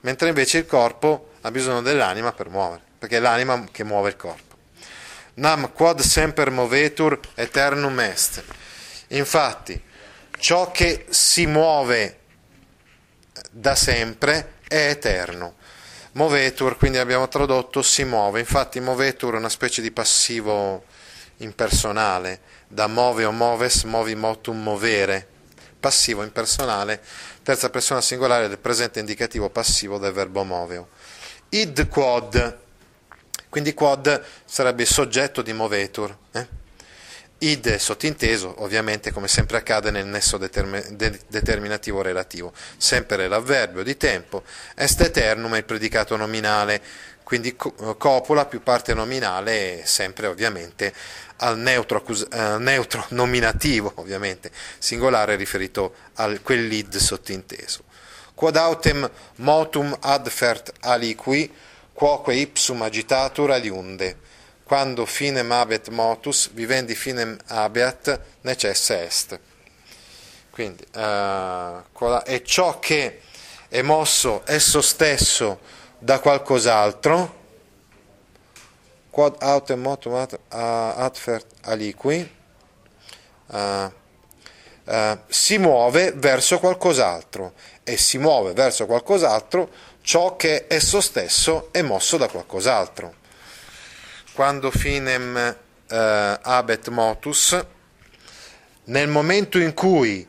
mentre 0.02 0.30
invece 0.30 0.60
il 0.60 0.66
corpo 0.66 1.34
ha 1.42 1.52
bisogno 1.52 1.82
dell'anima 1.82 2.32
per 2.32 2.50
muovere, 2.50 2.82
perché 2.98 3.18
è 3.18 3.20
l'anima 3.20 3.66
che 3.72 3.84
muove 3.84 4.10
il 4.10 4.16
corpo. 4.16 4.47
Nam 5.38 5.72
quod 5.74 6.02
semper 6.02 6.50
movetur 6.50 7.20
eternum 7.36 8.00
est. 8.00 8.44
Infatti, 9.10 9.82
ciò 10.40 10.72
che 10.72 11.06
si 11.10 11.46
muove 11.46 12.20
da 13.52 13.76
sempre 13.76 14.54
è 14.68 14.90
eterno. 14.90 15.56
Movetur, 16.14 16.78
quindi 16.78 16.98
abbiamo 16.98 17.28
tradotto 17.28 17.82
si 17.82 18.04
muove, 18.04 18.40
infatti 18.40 18.80
movetur 18.80 19.36
è 19.36 19.38
una 19.38 19.50
specie 19.50 19.82
di 19.82 19.92
passivo 19.92 20.86
impersonale, 21.38 22.42
da 22.68 22.88
move 22.88 23.26
o 23.26 23.32
moves, 23.32 23.84
movi 23.84 24.16
motum 24.16 24.62
movere, 24.62 25.28
passivo 25.80 26.24
impersonale 26.24 27.02
terza 27.48 27.70
persona 27.70 28.02
singolare 28.02 28.50
del 28.50 28.58
presente 28.58 29.00
indicativo 29.00 29.50
passivo 29.50 29.98
del 29.98 30.12
verbo 30.12 30.44
moveo. 30.44 30.90
Id 31.48 31.88
quod, 31.88 32.58
quindi 33.58 33.74
quod 33.74 34.24
sarebbe 34.46 34.84
il 34.84 34.88
soggetto 34.88 35.42
di 35.42 35.52
movetur. 35.52 36.16
Eh? 36.32 36.48
Id 37.40 37.78
sottinteso, 37.78 38.54
ovviamente 38.62 39.12
come 39.12 39.28
sempre 39.28 39.58
accade 39.58 39.90
nel 39.90 40.06
nesso 40.06 40.38
determ- 40.38 40.90
de- 40.90 41.20
determinativo 41.28 42.04
relativo, 42.04 42.54
sempre 42.78 43.28
l'avverbio 43.28 43.82
di 43.82 43.98
tempo, 43.98 44.44
est 44.76 45.02
eternum 45.02 45.56
è 45.56 45.58
il 45.58 45.64
predicato 45.64 46.16
nominale, 46.16 46.80
quindi 47.24 47.56
copula 47.56 48.46
più 48.46 48.62
parte 48.62 48.94
nominale, 48.94 49.82
sempre 49.86 50.28
ovviamente 50.28 50.94
al 51.38 51.58
neutro, 51.58 52.04
uh, 52.06 52.58
neutro 52.60 53.06
nominativo, 53.18 53.92
ovviamente, 53.96 54.52
singolare 54.78 55.36
riferito 55.36 55.96
a 56.14 56.32
quel 56.44 56.68
lead 56.68 56.96
sottinteso. 56.96 57.86
Quod 58.36 58.56
autem 58.56 59.10
motum 59.38 59.98
adfert 60.00 60.74
aliqui, 60.82 61.52
quoque 61.98 62.36
ipsum 62.36 62.84
agitatur 62.84 63.52
aliunde, 63.52 64.18
quando 64.64 65.06
finem 65.08 65.52
abet 65.52 65.90
motus, 65.90 66.48
vivendi 66.54 66.94
finem 66.94 67.40
abeat, 67.48 68.20
necessa 68.42 69.02
est. 69.02 69.40
Quindi, 70.52 70.86
uh, 70.94 72.22
è 72.24 72.42
ciò 72.44 72.78
che 72.78 73.22
è 73.68 73.82
mosso 73.82 74.44
esso 74.46 74.82
stesso 74.82 75.60
da 75.98 76.20
qualcos'altro, 76.20 77.36
quod 79.10 79.36
autem 79.40 79.82
motum 79.82 80.28
adfert 80.50 81.48
aliqui, 81.62 82.32
uh, 83.48 83.58
uh, 83.58 85.18
si 85.28 85.58
muove 85.58 86.12
verso 86.12 86.60
qualcos'altro 86.60 87.54
e 87.84 87.98
si 87.98 88.20
muove 88.20 88.54
verso 88.54 88.86
qualcos'altro 88.86 89.70
ciò 90.08 90.38
che 90.38 90.68
esso 90.70 91.02
stesso 91.02 91.68
è 91.74 91.82
mosso 91.82 92.16
da 92.16 92.30
qualcos'altro. 92.30 93.14
Quando 94.32 94.72
finem 94.72 95.36
uh, 95.90 95.96
abet 95.96 96.88
motus, 96.88 97.66
nel 98.86 99.10
momento 99.10 99.60
in 99.60 99.74
cui 99.74 100.26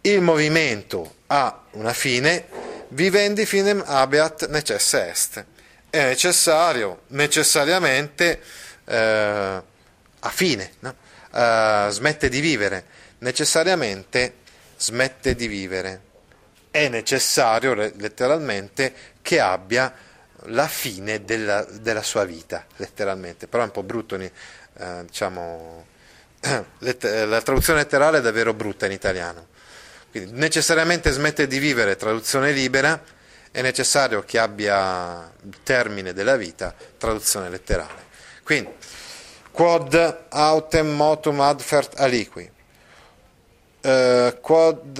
il 0.00 0.20
movimento 0.22 1.16
ha 1.26 1.60
una 1.72 1.92
fine, 1.92 2.46
vivendi 2.88 3.44
finem 3.44 3.82
habeat 3.84 4.48
necessa 4.48 5.06
est 5.06 5.44
è 5.90 6.06
necessario 6.06 7.02
necessariamente 7.08 8.40
eh, 8.86 9.62
a 10.20 10.28
fine, 10.28 10.72
no? 10.78 10.94
uh, 11.32 11.90
smette 11.90 12.28
di 12.28 12.40
vivere, 12.40 12.84
necessariamente 13.18 14.34
smette 14.76 15.34
di 15.34 15.48
vivere. 15.48 16.08
È 16.70 16.88
necessario 16.88 17.74
letteralmente 17.74 18.94
che 19.22 19.40
abbia 19.40 19.92
la 20.44 20.68
fine 20.68 21.24
della, 21.24 21.64
della 21.64 22.02
sua 22.02 22.24
vita, 22.24 22.64
letteralmente, 22.76 23.46
però 23.46 23.62
è 23.62 23.66
un 23.66 23.72
po' 23.72 23.82
brutto, 23.82 24.14
eh, 24.16 24.30
diciamo, 25.04 25.86
la 26.78 27.42
traduzione 27.42 27.80
letterale 27.80 28.18
è 28.18 28.20
davvero 28.20 28.54
brutta 28.54 28.86
in 28.86 28.92
italiano. 28.92 29.48
Quindi 30.10 30.32
necessariamente 30.32 31.10
smette 31.10 31.46
di 31.46 31.58
vivere, 31.58 31.96
traduzione 31.96 32.52
libera, 32.52 33.00
è 33.52 33.62
necessario 33.62 34.22
che 34.22 34.38
abbia 34.38 35.30
il 35.44 35.58
termine 35.62 36.12
della 36.12 36.36
vita, 36.36 36.74
traduzione 36.96 37.48
letterale. 37.48 38.08
Quindi, 38.42 38.72
quod 39.50 40.24
autem 40.28 40.88
motum 40.88 41.40
adfert 41.40 41.98
aliqui, 41.98 42.50
eh, 43.80 44.38
quod, 44.40 44.98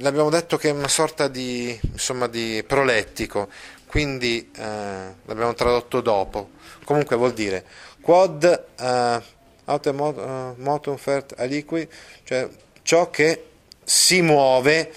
l'abbiamo 0.00 0.30
detto 0.30 0.56
che 0.56 0.68
è 0.68 0.72
una 0.72 0.88
sorta 0.88 1.28
di, 1.28 1.78
insomma, 1.92 2.26
di 2.26 2.62
prolettico, 2.66 3.48
quindi 3.86 4.50
eh, 4.56 5.14
l'abbiamo 5.24 5.54
tradotto 5.54 6.00
dopo. 6.00 6.50
Comunque 6.84 7.16
vuol 7.16 7.32
dire 7.32 7.64
quod 8.00 8.44
eh, 8.78 9.22
aute 9.64 9.88
eh, 9.90 10.52
motum 10.56 10.96
fert 10.96 11.34
aliqui, 11.36 11.88
cioè 12.24 12.48
ciò 12.82 13.10
che 13.10 13.44
si 13.84 14.22
muove 14.22 14.92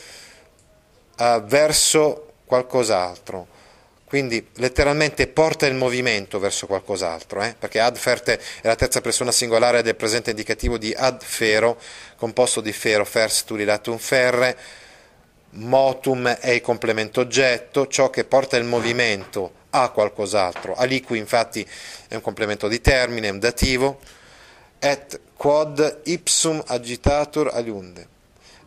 eh, 1.17 1.41
verso 1.45 2.33
qualcos'altro. 2.45 3.47
Quindi 4.11 4.45
letteralmente 4.55 5.25
porta 5.27 5.67
il 5.67 5.73
movimento 5.73 6.37
verso 6.37 6.67
qualcos'altro, 6.67 7.43
eh? 7.43 7.55
perché 7.57 7.79
adfert 7.79 8.31
è 8.59 8.67
la 8.67 8.75
terza 8.75 8.99
persona 8.99 9.31
singolare 9.31 9.83
del 9.83 9.95
presente 9.95 10.31
indicativo 10.31 10.77
di 10.77 10.91
adfero, 10.93 11.79
composto 12.17 12.59
di 12.59 12.73
fero, 12.73 13.05
fers, 13.05 13.45
turilatum, 13.45 13.97
ferre, 13.97 14.57
motum 15.51 16.27
è 16.27 16.49
il 16.49 16.59
complemento 16.59 17.21
oggetto, 17.21 17.87
ciò 17.87 18.09
che 18.09 18.25
porta 18.25 18.57
il 18.57 18.65
movimento 18.65 19.53
a 19.69 19.87
qualcos'altro. 19.91 20.75
Aliqui 20.75 21.17
infatti 21.17 21.65
è 22.09 22.15
un 22.15 22.21
complemento 22.21 22.67
di 22.67 22.81
termine, 22.81 23.29
è 23.29 23.31
un 23.31 23.39
dativo, 23.39 24.01
et 24.77 25.21
quod 25.37 26.01
ipsum 26.03 26.61
agitatur 26.67 27.49
aliunde, 27.53 28.07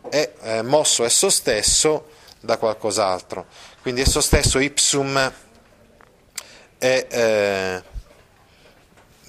è 0.09 0.27
eh, 0.41 0.61
mosso 0.63 1.05
esso 1.05 1.29
stesso 1.29 2.07
da 2.39 2.57
qualcos'altro. 2.57 3.73
Quindi 3.85 4.01
esso 4.01 4.19
stesso 4.19 4.57
ipsum 4.57 5.31
è, 6.79 7.07
eh, 7.07 7.83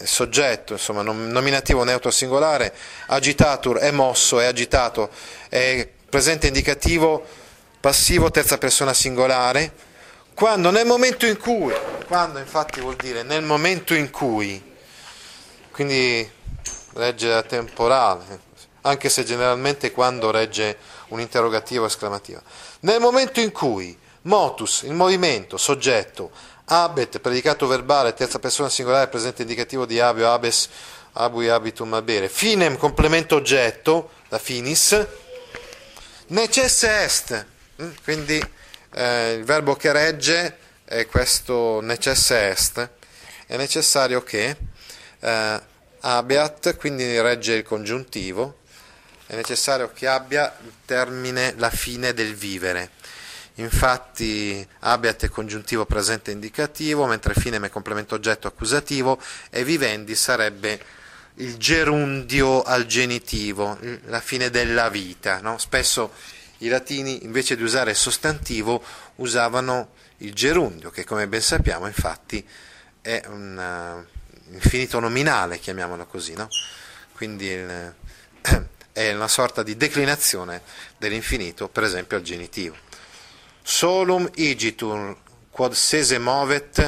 soggetto, 0.02 0.72
insomma, 0.72 1.02
nominativo 1.02 1.84
neutro 1.84 2.10
singolare, 2.10 2.75
agitatur 3.08 3.76
è 3.76 3.90
mosso, 3.90 4.40
è 4.40 4.46
agitato, 4.46 5.10
è 5.50 5.86
presente 6.08 6.46
indicativo 6.46 7.22
passivo 7.78 8.30
terza 8.30 8.56
persona 8.56 8.94
singolare, 8.94 9.75
quando 10.32 10.70
nel 10.70 10.86
momento 10.86 11.26
in 11.26 11.36
cui, 11.36 11.75
quando 12.06 12.38
infatti 12.38 12.80
vuol 12.80 12.96
dire 12.96 13.22
nel 13.25 13.42
momento 13.42 13.92
in 13.92 14.08
cui, 14.08 14.75
quindi 15.70 16.26
regge 16.94 17.44
temporale, 17.46 18.40
anche 18.80 19.10
se 19.10 19.22
generalmente 19.22 19.90
quando 19.90 20.30
regge 20.30 20.78
un 21.08 21.20
interrogativo 21.20 21.84
esclamativo. 21.84 22.40
Nel 22.80 23.00
momento 23.00 23.40
in 23.40 23.52
cui 23.52 24.04
motus, 24.26 24.83
il 24.83 24.92
movimento, 24.92 25.56
soggetto, 25.56 26.30
abet, 26.66 27.18
predicato 27.18 27.66
verbale, 27.66 28.14
terza 28.14 28.38
persona 28.38 28.68
singolare, 28.68 29.09
presente 29.09 29.42
indicativo 29.42 29.87
di 29.87 30.00
abio, 30.00 30.30
abes, 30.30 30.68
abui, 31.12 31.49
habitum, 31.49 31.95
abere, 31.95 32.28
finem, 32.28 32.76
complemento 32.76 33.37
oggetto, 33.37 34.11
da 34.28 34.38
finis, 34.38 35.06
necesse 36.28 37.04
est, 37.04 37.47
mm, 37.80 37.90
quindi 38.02 38.42
eh, 38.95 39.33
il 39.35 39.45
verbo 39.45 39.75
che 39.76 39.92
regge 39.92 40.59
è 40.85 41.06
questo 41.06 41.80
necesse 41.80 42.50
est, 42.50 42.88
è 43.47 43.56
necessario 43.56 44.23
che 44.23 44.56
eh, 45.21 45.61
abiat, 46.00 46.76
quindi 46.76 47.21
regge 47.21 47.54
il 47.54 47.62
congiuntivo, 47.62 48.59
è 49.26 49.35
necessario 49.35 49.90
che 49.92 50.06
abbia 50.06 50.56
il 50.64 50.73
termine 50.85 51.54
la 51.56 51.71
fine 51.71 52.12
del 52.12 52.35
vivere. 52.35 52.90
Infatti 53.58 54.66
abiat 54.80 55.25
è 55.25 55.28
congiuntivo 55.28 55.86
presente 55.86 56.30
indicativo, 56.30 57.06
mentre 57.06 57.34
finem 57.34 57.64
è 57.64 57.70
complemento 57.70 58.14
oggetto 58.14 58.46
accusativo 58.46 59.18
e 59.50 59.64
vivendi 59.64 60.14
sarebbe 60.14 60.78
il 61.36 61.56
gerundio 61.56 62.62
al 62.62 62.86
genitivo, 62.86 63.78
la 64.04 64.20
fine 64.20 64.50
della 64.50 64.88
vita. 64.90 65.40
No? 65.40 65.56
Spesso 65.58 66.12
i 66.58 66.68
latini 66.68 67.25
invece 67.25 67.56
di 67.56 67.62
usare 67.62 67.94
sostantivo 67.94 68.82
usavano 69.16 69.92
il 70.18 70.34
gerundio, 70.34 70.90
che 70.90 71.04
come 71.04 71.26
ben 71.26 71.42
sappiamo 71.42 71.86
infatti 71.86 72.47
è 73.00 73.23
un 73.28 74.04
uh, 74.06 74.52
infinito 74.54 75.00
nominale, 75.00 75.58
chiamiamolo 75.58 76.06
così. 76.06 76.34
No? 76.34 76.49
Quindi 77.12 77.47
il, 77.47 77.95
è 78.92 79.12
una 79.14 79.28
sorta 79.28 79.62
di 79.62 79.76
declinazione 79.76 80.62
dell'infinito, 80.99 81.69
per 81.69 81.84
esempio 81.84 82.16
al 82.16 82.23
genitivo. 82.23 82.85
Solum 83.66 84.28
igitur 84.36 85.16
quod 85.50 85.72
sese 85.74 86.18
movet 86.18 86.78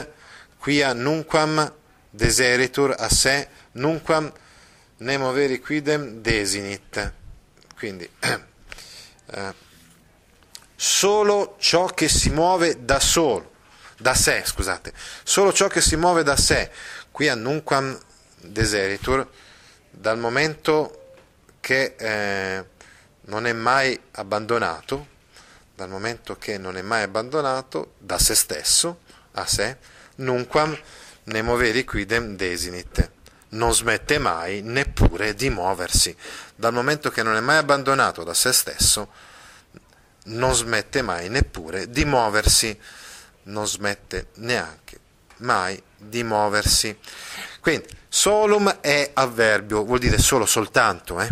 quia 0.62 0.92
nunquam 0.94 1.72
deseritur 2.10 2.94
a 2.96 3.08
se 3.10 3.48
nunquam 3.72 4.30
nemo 4.98 5.32
veri 5.32 5.58
quidem 5.58 6.22
desinit. 6.22 7.12
Quindi 7.76 8.08
eh, 8.20 9.54
solo 10.76 11.56
ciò 11.58 11.86
che 11.86 12.08
si 12.08 12.30
muove 12.30 12.84
da 12.84 13.00
solo, 13.00 13.50
da 13.98 14.14
sé, 14.14 14.42
scusate, 14.44 14.92
solo 15.24 15.52
ciò 15.52 15.66
che 15.66 15.80
si 15.80 15.96
muove 15.96 16.22
da 16.22 16.36
sé, 16.36 16.70
quia 17.10 17.34
nunquam 17.34 17.98
deseritur, 18.36 19.28
dal 19.90 20.18
momento 20.18 21.14
che 21.58 21.96
eh, 21.98 22.64
non 23.22 23.46
è 23.48 23.52
mai 23.52 24.00
abbandonato, 24.12 25.16
dal 25.78 25.88
momento 25.88 26.36
che 26.36 26.58
non 26.58 26.76
è 26.76 26.82
mai 26.82 27.04
abbandonato 27.04 27.92
da 27.98 28.18
se 28.18 28.34
stesso, 28.34 29.02
a 29.34 29.46
sé, 29.46 29.76
nunquam 30.16 30.76
ne 31.22 31.42
moveri 31.42 31.84
quidem 31.84 32.34
desinit, 32.34 33.08
non 33.50 33.72
smette 33.72 34.18
mai 34.18 34.60
neppure 34.60 35.36
di 35.36 35.50
muoversi, 35.50 36.16
dal 36.56 36.72
momento 36.72 37.10
che 37.10 37.22
non 37.22 37.36
è 37.36 37.40
mai 37.40 37.58
abbandonato 37.58 38.24
da 38.24 38.34
se 38.34 38.50
stesso, 38.50 39.08
non 40.24 40.52
smette 40.52 41.00
mai 41.00 41.28
neppure 41.28 41.88
di 41.88 42.04
muoversi, 42.04 42.76
non 43.44 43.68
smette 43.68 44.30
neanche 44.38 44.98
mai 45.36 45.80
di 45.96 46.24
muoversi. 46.24 46.98
Quindi 47.60 47.86
solum 48.08 48.80
è 48.80 49.12
avverbio, 49.14 49.84
vuol 49.84 50.00
dire 50.00 50.18
solo 50.18 50.44
soltanto, 50.44 51.20
eh? 51.20 51.30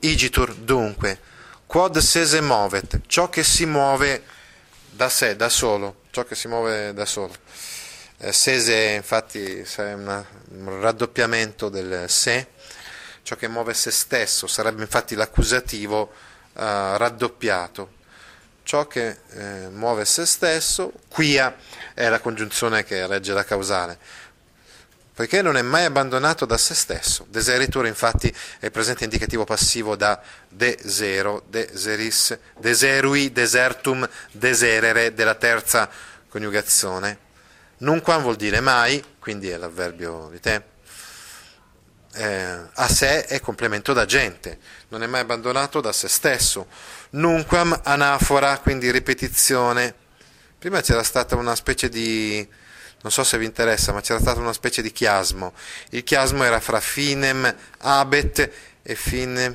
Igitur 0.00 0.54
dunque, 0.54 1.32
quod 1.74 1.98
sese 1.98 2.40
movet, 2.40 3.00
ciò 3.08 3.28
che 3.28 3.42
si 3.42 3.66
muove 3.66 4.22
da 4.90 5.08
sé, 5.08 5.34
da 5.34 5.48
solo, 5.48 6.02
ciò 6.12 6.22
che 6.22 6.36
si 6.36 6.46
muove 6.46 6.94
da 6.94 7.04
solo. 7.04 7.34
Eh, 8.18 8.30
sese 8.30 8.92
infatti 8.92 9.56
è 9.56 9.92
un 9.92 10.24
raddoppiamento 10.80 11.68
del 11.68 12.08
se, 12.08 12.46
ciò 13.24 13.34
che 13.34 13.48
muove 13.48 13.74
se 13.74 13.90
stesso, 13.90 14.46
sarebbe 14.46 14.82
infatti 14.82 15.16
l'accusativo 15.16 16.12
eh, 16.52 16.96
raddoppiato. 16.96 17.90
Ciò 18.62 18.86
che 18.86 19.18
eh, 19.30 19.68
muove 19.68 20.04
se 20.04 20.26
stesso, 20.26 20.92
quia 21.08 21.56
è 21.92 22.08
la 22.08 22.20
congiunzione 22.20 22.84
che 22.84 23.04
regge 23.08 23.32
la 23.32 23.44
causale 23.44 23.98
poiché 25.14 25.42
non 25.42 25.56
è 25.56 25.62
mai 25.62 25.84
abbandonato 25.84 26.44
da 26.44 26.58
se 26.58 26.74
stesso. 26.74 27.24
Deseritur 27.28 27.86
infatti 27.86 28.34
è 28.58 28.70
presente 28.70 29.04
indicativo 29.04 29.44
passivo 29.44 29.94
da 29.94 30.20
desero, 30.48 31.44
deseris, 31.48 32.36
deserui, 32.58 33.30
desertum, 33.32 34.08
deserere 34.32 35.14
della 35.14 35.36
terza 35.36 35.88
coniugazione. 36.28 37.18
Nunquam 37.78 38.22
vuol 38.22 38.36
dire 38.36 38.58
mai, 38.60 39.02
quindi 39.20 39.48
è 39.50 39.56
l'avverbio 39.56 40.28
di 40.32 40.40
te. 40.40 40.62
Eh, 42.16 42.58
a 42.72 42.88
sé 42.88 43.24
è 43.24 43.40
complemento 43.40 43.92
da 43.92 44.04
gente, 44.04 44.58
non 44.88 45.02
è 45.02 45.06
mai 45.06 45.20
abbandonato 45.20 45.80
da 45.80 45.92
se 45.92 46.08
stesso. 46.08 46.66
Nunquam 47.10 47.80
anafora, 47.84 48.58
quindi 48.58 48.90
ripetizione. 48.90 49.94
Prima 50.58 50.80
c'era 50.80 51.02
stata 51.04 51.36
una 51.36 51.54
specie 51.54 51.88
di 51.88 52.48
non 53.04 53.12
so 53.12 53.22
se 53.22 53.36
vi 53.36 53.44
interessa, 53.44 53.92
ma 53.92 54.00
c'era 54.00 54.18
stato 54.18 54.40
una 54.40 54.54
specie 54.54 54.80
di 54.80 54.90
chiasmo. 54.90 55.52
Il 55.90 56.04
chiasmo 56.04 56.42
era 56.42 56.58
fra 56.58 56.80
finem 56.80 57.54
abet 57.80 58.50
e 58.82 58.94
finem, 58.94 59.54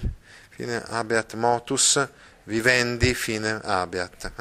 finem 0.49 0.83
abeat 0.89 1.33
motus, 1.33 2.07
vivendi 2.43 3.15
finem 3.15 3.59
abeat. 3.63 4.31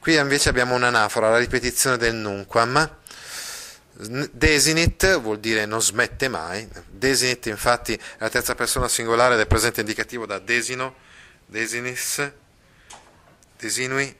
Qui 0.00 0.16
invece 0.16 0.48
abbiamo 0.48 0.74
un'anafora, 0.74 1.28
la 1.28 1.36
ripetizione 1.36 1.98
del 1.98 2.14
nunquam. 2.14 2.96
Desinit 4.30 5.18
vuol 5.20 5.38
dire 5.38 5.66
non 5.66 5.82
smette 5.82 6.28
mai. 6.28 6.66
Desinit 6.88 7.46
infatti 7.46 7.92
è 7.92 8.00
la 8.16 8.30
terza 8.30 8.54
persona 8.54 8.88
singolare 8.88 9.36
del 9.36 9.46
presente 9.46 9.80
indicativo 9.80 10.24
da 10.24 10.38
desino, 10.38 10.94
desinis, 11.44 12.32
desinui, 13.58 14.16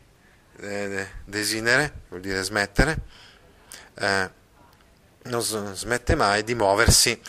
eh, 0.61 1.09
desinere, 1.25 1.93
vuol 2.09 2.21
dire 2.21 2.43
smettere 2.43 3.21
eh, 4.03 4.31
non 5.25 5.43
smette 5.75 6.15
mai 6.15 6.43
di 6.45 6.55
muoversi. 6.55 7.21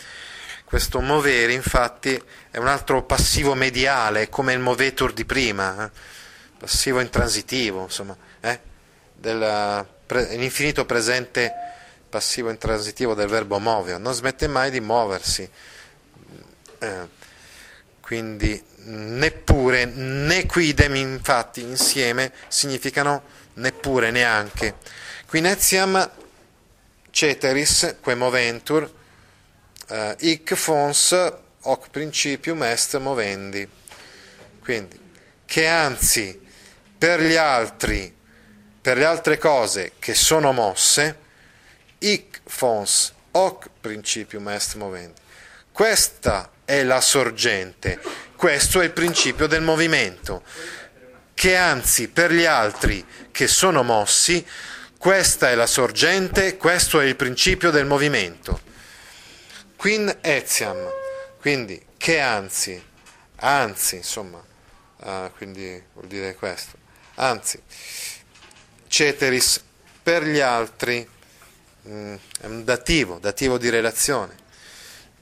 Questo 0.64 1.00
movere 1.00 1.52
infatti 1.52 2.20
è 2.50 2.58
un 2.58 2.66
altro 2.66 3.04
passivo 3.04 3.54
mediale, 3.54 4.28
come 4.28 4.52
il 4.52 4.58
movetur 4.58 5.12
di 5.12 5.24
prima, 5.24 5.84
eh? 5.84 5.90
passivo 6.58 7.00
intransitivo, 7.00 7.82
insomma, 7.82 8.16
eh? 8.40 8.60
Del, 9.14 9.86
pre, 10.06 10.36
l'infinito 10.36 10.84
presente 10.84 11.52
passivo 12.08 12.50
intransitivo 12.50 13.14
del 13.14 13.28
verbo 13.28 13.58
movere, 13.58 13.98
non 13.98 14.12
smette 14.12 14.48
mai 14.48 14.70
di 14.70 14.80
muoversi. 14.80 15.48
Eh, 16.78 17.22
quindi 18.00 18.62
neppure, 18.86 19.84
né 19.84 20.44
quidem 20.44 20.94
infatti 20.96 21.62
insieme 21.62 22.32
significano 22.48 23.22
neppure, 23.54 24.10
neanche. 24.10 24.74
Quinetiam 25.26 26.10
ceteris 27.14 27.96
que 28.02 28.14
moventur 28.18 28.82
uh, 28.82 30.14
hic 30.18 30.54
fons 30.58 31.14
hoc 31.62 31.88
principium 31.90 32.62
est 32.64 32.98
movendi. 32.98 33.66
Quindi, 34.60 34.98
che 35.46 35.66
anzi 35.66 36.40
per 36.98 37.22
gli 37.22 37.36
altri, 37.36 38.12
per 38.80 38.96
le 38.96 39.04
altre 39.04 39.38
cose 39.38 39.92
che 39.98 40.14
sono 40.14 40.52
mosse, 40.52 41.18
hic 41.98 42.40
fons 42.46 43.12
hoc 43.30 43.68
principium 43.80 44.48
est 44.48 44.74
movendi. 44.74 45.20
Questa 45.70 46.50
è 46.64 46.82
la 46.82 47.00
sorgente, 47.00 48.00
questo 48.36 48.80
è 48.80 48.84
il 48.84 48.92
principio 48.92 49.46
del 49.46 49.62
movimento, 49.62 50.42
che 51.34 51.56
anzi 51.56 52.08
per 52.08 52.32
gli 52.32 52.44
altri 52.44 53.04
che 53.30 53.46
sono 53.46 53.82
mossi, 53.82 54.44
questa 55.04 55.50
è 55.50 55.54
la 55.54 55.66
sorgente, 55.66 56.56
questo 56.56 56.98
è 56.98 57.04
il 57.04 57.14
principio 57.14 57.70
del 57.70 57.84
movimento. 57.84 58.58
Quin 59.76 60.10
etiam, 60.22 60.78
quindi 61.40 61.78
che 61.98 62.20
anzi, 62.20 62.82
anzi, 63.40 63.96
insomma, 63.96 64.42
uh, 64.96 65.30
quindi 65.36 65.84
vuol 65.92 66.06
dire 66.06 66.34
questo, 66.36 66.78
anzi, 67.16 67.60
ceteris 68.86 69.62
per 70.02 70.24
gli 70.24 70.40
altri, 70.40 71.06
mm, 71.86 72.14
è 72.40 72.46
un 72.46 72.64
dativo, 72.64 73.18
dativo 73.18 73.58
di 73.58 73.68
relazione, 73.68 74.34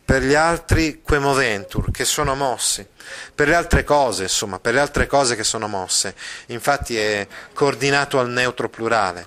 per 0.05 0.23
gli 0.23 0.35
altri 0.35 1.03
que 1.03 1.19
moventur, 1.19 1.91
che 1.91 2.05
sono 2.05 2.37
mossi, 2.37 2.87
per 3.35 3.49
le 3.49 3.57
altre 3.57 3.83
cose, 3.83 4.23
insomma, 4.23 4.61
per 4.61 4.75
le 4.75 4.81
altre 4.81 5.09
cose 5.09 5.35
che 5.35 5.43
sono 5.43 5.67
mosse, 5.67 6.15
infatti 6.47 6.97
è 6.97 7.27
coordinato 7.53 8.21
al 8.21 8.31
neutro 8.31 8.69
plurale. 8.69 9.27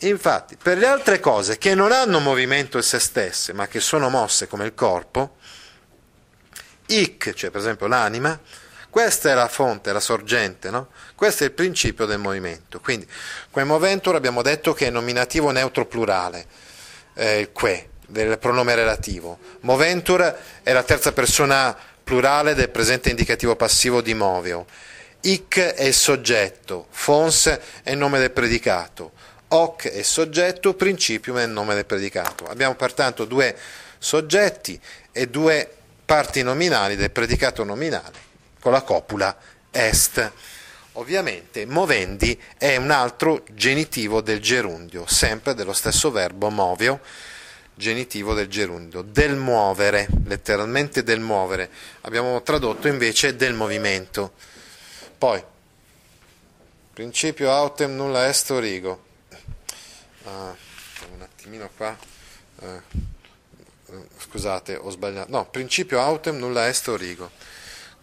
Infatti, 0.00 0.56
per 0.56 0.78
le 0.78 0.86
altre 0.86 1.18
cose 1.18 1.58
che 1.58 1.74
non 1.74 1.90
hanno 1.90 2.20
movimento 2.20 2.76
in 2.76 2.84
se 2.84 3.00
stesse, 3.00 3.52
ma 3.52 3.66
che 3.66 3.80
sono 3.80 4.08
mosse 4.08 4.46
come 4.46 4.64
il 4.64 4.74
corpo, 4.74 5.36
ic, 6.86 7.32
cioè 7.34 7.50
per 7.50 7.60
esempio 7.60 7.88
l'anima, 7.88 8.38
questa 8.90 9.30
è 9.30 9.34
la 9.34 9.48
fonte, 9.48 9.92
la 9.92 10.00
sorgente, 10.00 10.70
no? 10.70 10.88
Questo 11.14 11.42
è 11.42 11.46
il 11.46 11.52
principio 11.52 12.06
del 12.06 12.18
movimento. 12.18 12.80
Quindi, 12.80 13.06
que 13.50 13.64
moventur 13.64 14.14
abbiamo 14.14 14.40
detto 14.40 14.72
che 14.72 14.86
è 14.86 14.90
nominativo 14.90 15.50
neutro 15.50 15.84
plurale, 15.86 16.46
eh, 17.14 17.40
il 17.40 17.52
que, 17.52 17.90
del 18.06 18.38
pronome 18.38 18.74
relativo. 18.74 19.38
Moventur 19.60 20.34
è 20.62 20.72
la 20.72 20.82
terza 20.82 21.12
persona 21.12 21.76
plurale 22.02 22.54
del 22.54 22.70
presente 22.70 23.10
indicativo 23.10 23.56
passivo 23.56 24.00
di 24.00 24.14
moveo. 24.14 24.66
Ic 25.20 25.58
è 25.58 25.84
il 25.84 25.94
soggetto, 25.94 26.86
fons 26.90 27.46
è 27.82 27.90
il 27.90 27.98
nome 27.98 28.18
del 28.20 28.30
predicato, 28.30 29.12
hoc 29.48 29.88
è 29.88 30.02
soggetto, 30.02 30.74
principium 30.74 31.38
è 31.38 31.44
il 31.44 31.50
nome 31.50 31.74
del 31.74 31.86
predicato. 31.86 32.46
Abbiamo 32.46 32.74
pertanto 32.74 33.24
due 33.24 33.56
soggetti 33.98 34.80
e 35.12 35.28
due 35.28 35.70
parti 36.04 36.42
nominali 36.42 36.96
del 36.96 37.10
predicato 37.10 37.64
nominale 37.64 38.26
con 38.60 38.72
la 38.72 38.82
copula 38.82 39.36
est. 39.70 40.32
Ovviamente 40.92 41.64
movendi 41.64 42.40
è 42.56 42.76
un 42.76 42.90
altro 42.90 43.44
genitivo 43.52 44.20
del 44.20 44.40
gerundio, 44.40 45.06
sempre 45.06 45.54
dello 45.54 45.72
stesso 45.72 46.10
verbo 46.10 46.50
moveo, 46.50 47.00
genitivo 47.74 48.34
del 48.34 48.48
gerundio, 48.48 49.02
del 49.02 49.36
muovere, 49.36 50.08
letteralmente 50.24 51.04
del 51.04 51.20
muovere. 51.20 51.70
Abbiamo 52.00 52.42
tradotto 52.42 52.88
invece 52.88 53.36
del 53.36 53.54
movimento. 53.54 54.32
Poi, 55.16 55.42
principio 56.92 57.52
autem 57.52 57.94
nulla 57.94 58.26
est 58.28 58.50
origo. 58.50 59.06
Ah, 60.28 60.54
un 61.10 61.22
attimino 61.22 61.70
qua. 61.74 61.96
Eh, 62.60 62.82
scusate, 64.18 64.76
ho 64.76 64.90
sbagliato. 64.90 65.30
No, 65.30 65.48
principio 65.48 66.00
autem 66.00 66.36
nulla 66.36 66.68
est 66.68 66.86
origo. 66.88 67.30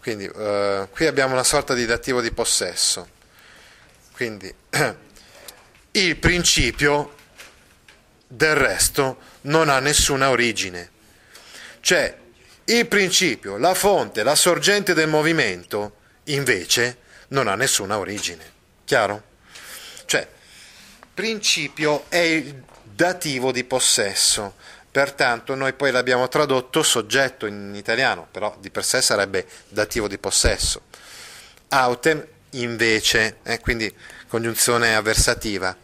Quindi 0.00 0.24
eh, 0.24 0.88
qui 0.90 1.06
abbiamo 1.06 1.34
una 1.34 1.44
sorta 1.44 1.72
di 1.72 1.86
dativo 1.86 2.20
di 2.20 2.32
possesso. 2.32 3.08
Quindi 4.12 4.52
il 5.92 6.16
principio 6.16 7.14
del 8.26 8.56
resto 8.56 9.18
non 9.42 9.68
ha 9.68 9.78
nessuna 9.78 10.30
origine. 10.30 10.90
Cioè 11.80 12.18
il 12.64 12.88
principio, 12.88 13.56
la 13.56 13.74
fonte, 13.74 14.24
la 14.24 14.34
sorgente 14.34 14.94
del 14.94 15.08
movimento 15.08 15.98
invece 16.24 16.98
non 17.28 17.46
ha 17.46 17.54
nessuna 17.54 17.98
origine. 17.98 18.54
Chiaro? 18.84 19.22
Cioè, 20.06 20.28
principio 21.16 22.04
è 22.10 22.18
il 22.18 22.62
dativo 22.84 23.50
di 23.50 23.64
possesso 23.64 24.52
Pertanto 24.96 25.54
noi 25.54 25.74
poi 25.74 25.90
l'abbiamo 25.90 26.26
tradotto 26.26 26.82
soggetto 26.82 27.44
in 27.44 27.74
italiano, 27.74 28.26
però 28.30 28.56
di 28.58 28.70
per 28.70 28.82
sé 28.82 29.02
sarebbe 29.02 29.46
dativo 29.68 30.08
di 30.08 30.16
possesso. 30.16 30.84
Autem 31.68 32.26
invece, 32.52 33.36
eh, 33.42 33.60
quindi 33.60 33.94
congiunzione 34.26 34.96
avversativa. 34.96 35.76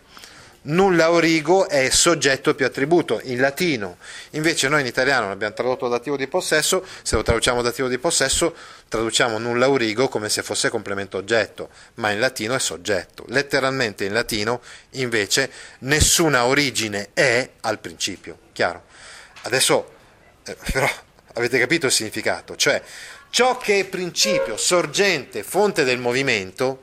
Nulla 0.64 1.10
origo 1.10 1.68
è 1.68 1.90
soggetto 1.90 2.54
più 2.54 2.64
attributo 2.64 3.20
in 3.24 3.40
latino, 3.40 3.96
invece 4.30 4.68
noi 4.68 4.82
in 4.82 4.86
italiano 4.86 5.26
l'abbiamo 5.26 5.54
tradotto 5.54 5.88
dativo 5.88 6.16
di 6.16 6.28
possesso, 6.28 6.86
se 7.02 7.16
lo 7.16 7.22
traduciamo 7.24 7.62
dativo 7.62 7.88
di 7.88 7.98
possesso 7.98 8.54
traduciamo 8.86 9.38
nulla 9.38 9.68
origo 9.68 10.08
come 10.08 10.28
se 10.28 10.44
fosse 10.44 10.68
complemento 10.68 11.16
oggetto, 11.16 11.70
ma 11.94 12.10
in 12.10 12.20
latino 12.20 12.54
è 12.54 12.60
soggetto. 12.60 13.24
Letteralmente 13.28 14.04
in 14.04 14.12
latino 14.12 14.60
invece 14.90 15.50
nessuna 15.78 16.44
origine 16.44 17.08
è 17.12 17.48
al 17.62 17.80
principio, 17.80 18.38
chiaro? 18.52 18.84
Adesso 19.42 19.92
eh, 20.44 20.56
però 20.70 20.88
avete 21.34 21.58
capito 21.58 21.86
il 21.86 21.92
significato, 21.92 22.54
cioè 22.54 22.80
ciò 23.30 23.56
che 23.56 23.80
è 23.80 23.84
principio, 23.84 24.56
sorgente, 24.56 25.42
fonte 25.42 25.82
del 25.82 25.98
movimento, 25.98 26.82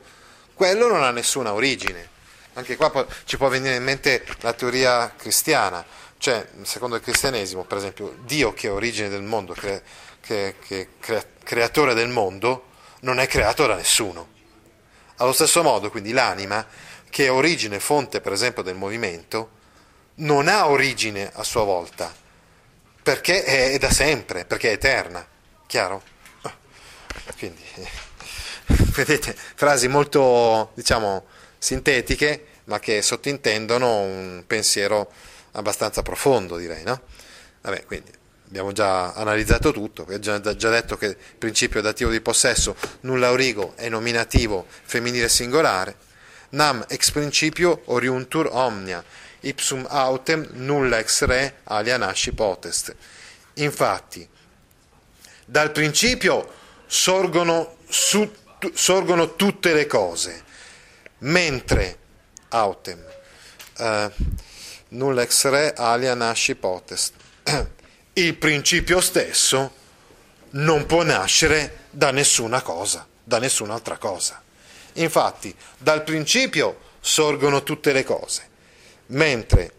quello 0.52 0.88
non 0.88 1.02
ha 1.02 1.12
nessuna 1.12 1.54
origine. 1.54 2.09
Anche 2.54 2.76
qua 2.76 3.06
ci 3.24 3.36
può 3.36 3.48
venire 3.48 3.76
in 3.76 3.84
mente 3.84 4.24
la 4.40 4.52
teoria 4.52 5.14
cristiana, 5.16 5.84
cioè 6.18 6.46
secondo 6.62 6.96
il 6.96 7.02
cristianesimo, 7.02 7.64
per 7.64 7.78
esempio, 7.78 8.16
Dio 8.24 8.52
che 8.52 8.68
è 8.68 8.72
origine 8.72 9.08
del 9.08 9.22
mondo, 9.22 9.54
che, 9.54 9.82
che, 10.20 10.56
che 10.60 10.88
crea, 10.98 11.24
creatore 11.42 11.94
del 11.94 12.08
mondo, 12.08 12.66
non 13.00 13.18
è 13.20 13.26
creato 13.26 13.66
da 13.66 13.76
nessuno. 13.76 14.28
Allo 15.16 15.32
stesso 15.32 15.62
modo, 15.62 15.90
quindi, 15.90 16.12
l'anima, 16.12 16.66
che 17.08 17.26
è 17.26 17.30
origine, 17.30 17.80
fonte, 17.80 18.20
per 18.20 18.32
esempio, 18.32 18.62
del 18.62 18.74
movimento, 18.74 19.58
non 20.16 20.48
ha 20.48 20.68
origine 20.68 21.30
a 21.32 21.42
sua 21.42 21.64
volta, 21.64 22.12
perché 23.02 23.44
è 23.44 23.78
da 23.78 23.90
sempre, 23.90 24.44
perché 24.44 24.70
è 24.70 24.72
eterna, 24.72 25.26
chiaro? 25.66 26.02
Quindi, 27.38 27.62
vedete, 28.66 29.34
frasi 29.54 29.88
molto, 29.88 30.72
diciamo, 30.74 31.26
sintetiche, 31.60 32.46
ma 32.64 32.80
che 32.80 33.02
sottintendono 33.02 34.00
un 34.00 34.44
pensiero 34.46 35.12
abbastanza 35.52 36.02
profondo, 36.02 36.56
direi, 36.56 36.82
no? 36.82 37.02
Vabbè, 37.60 37.84
quindi 37.84 38.10
abbiamo 38.48 38.72
già 38.72 39.12
analizzato 39.12 39.70
tutto, 39.70 40.06
ho 40.08 40.18
già, 40.18 40.40
già, 40.40 40.70
detto 40.70 40.96
che 40.96 41.06
il 41.06 41.16
principio 41.38 41.82
dativo 41.82 42.10
di 42.10 42.20
possesso, 42.20 42.74
nulla 43.00 43.30
origo, 43.30 43.74
è 43.76 43.88
nominativo 43.90 44.66
femminile 44.68 45.28
singolare, 45.28 45.96
nam 46.50 46.84
ex 46.88 47.10
principio 47.10 47.82
oriuntur 47.86 48.48
omnia, 48.50 49.04
ipsum 49.40 49.86
autem 49.88 50.48
nulla 50.52 50.98
ex 50.98 51.24
re 51.24 51.60
alia 51.64 51.98
nasci 51.98 52.32
potest. 52.32 52.94
Infatti, 53.54 54.26
dal 55.44 55.70
principio 55.72 56.50
sorgono, 56.86 57.76
su, 57.88 58.28
sorgono 58.72 59.36
tutte 59.36 59.74
le 59.74 59.86
cose, 59.86 60.48
mentre 61.20 61.98
autem 62.48 63.04
uh, 63.78 64.12
nulla 64.88 65.22
ex 65.22 65.44
re 65.46 65.72
alia 65.76 66.14
nasci 66.14 66.54
potest. 66.54 67.14
Il 68.12 68.36
principio 68.36 69.00
stesso 69.00 69.78
non 70.50 70.86
può 70.86 71.02
nascere 71.02 71.84
da 71.90 72.10
nessuna 72.10 72.60
cosa, 72.62 73.06
da 73.22 73.38
nessun'altra 73.38 73.96
cosa. 73.98 74.42
Infatti, 74.94 75.54
dal 75.78 76.02
principio 76.02 76.88
sorgono 77.00 77.62
tutte 77.62 77.92
le 77.92 78.02
cose, 78.04 78.48
mentre 79.06 79.72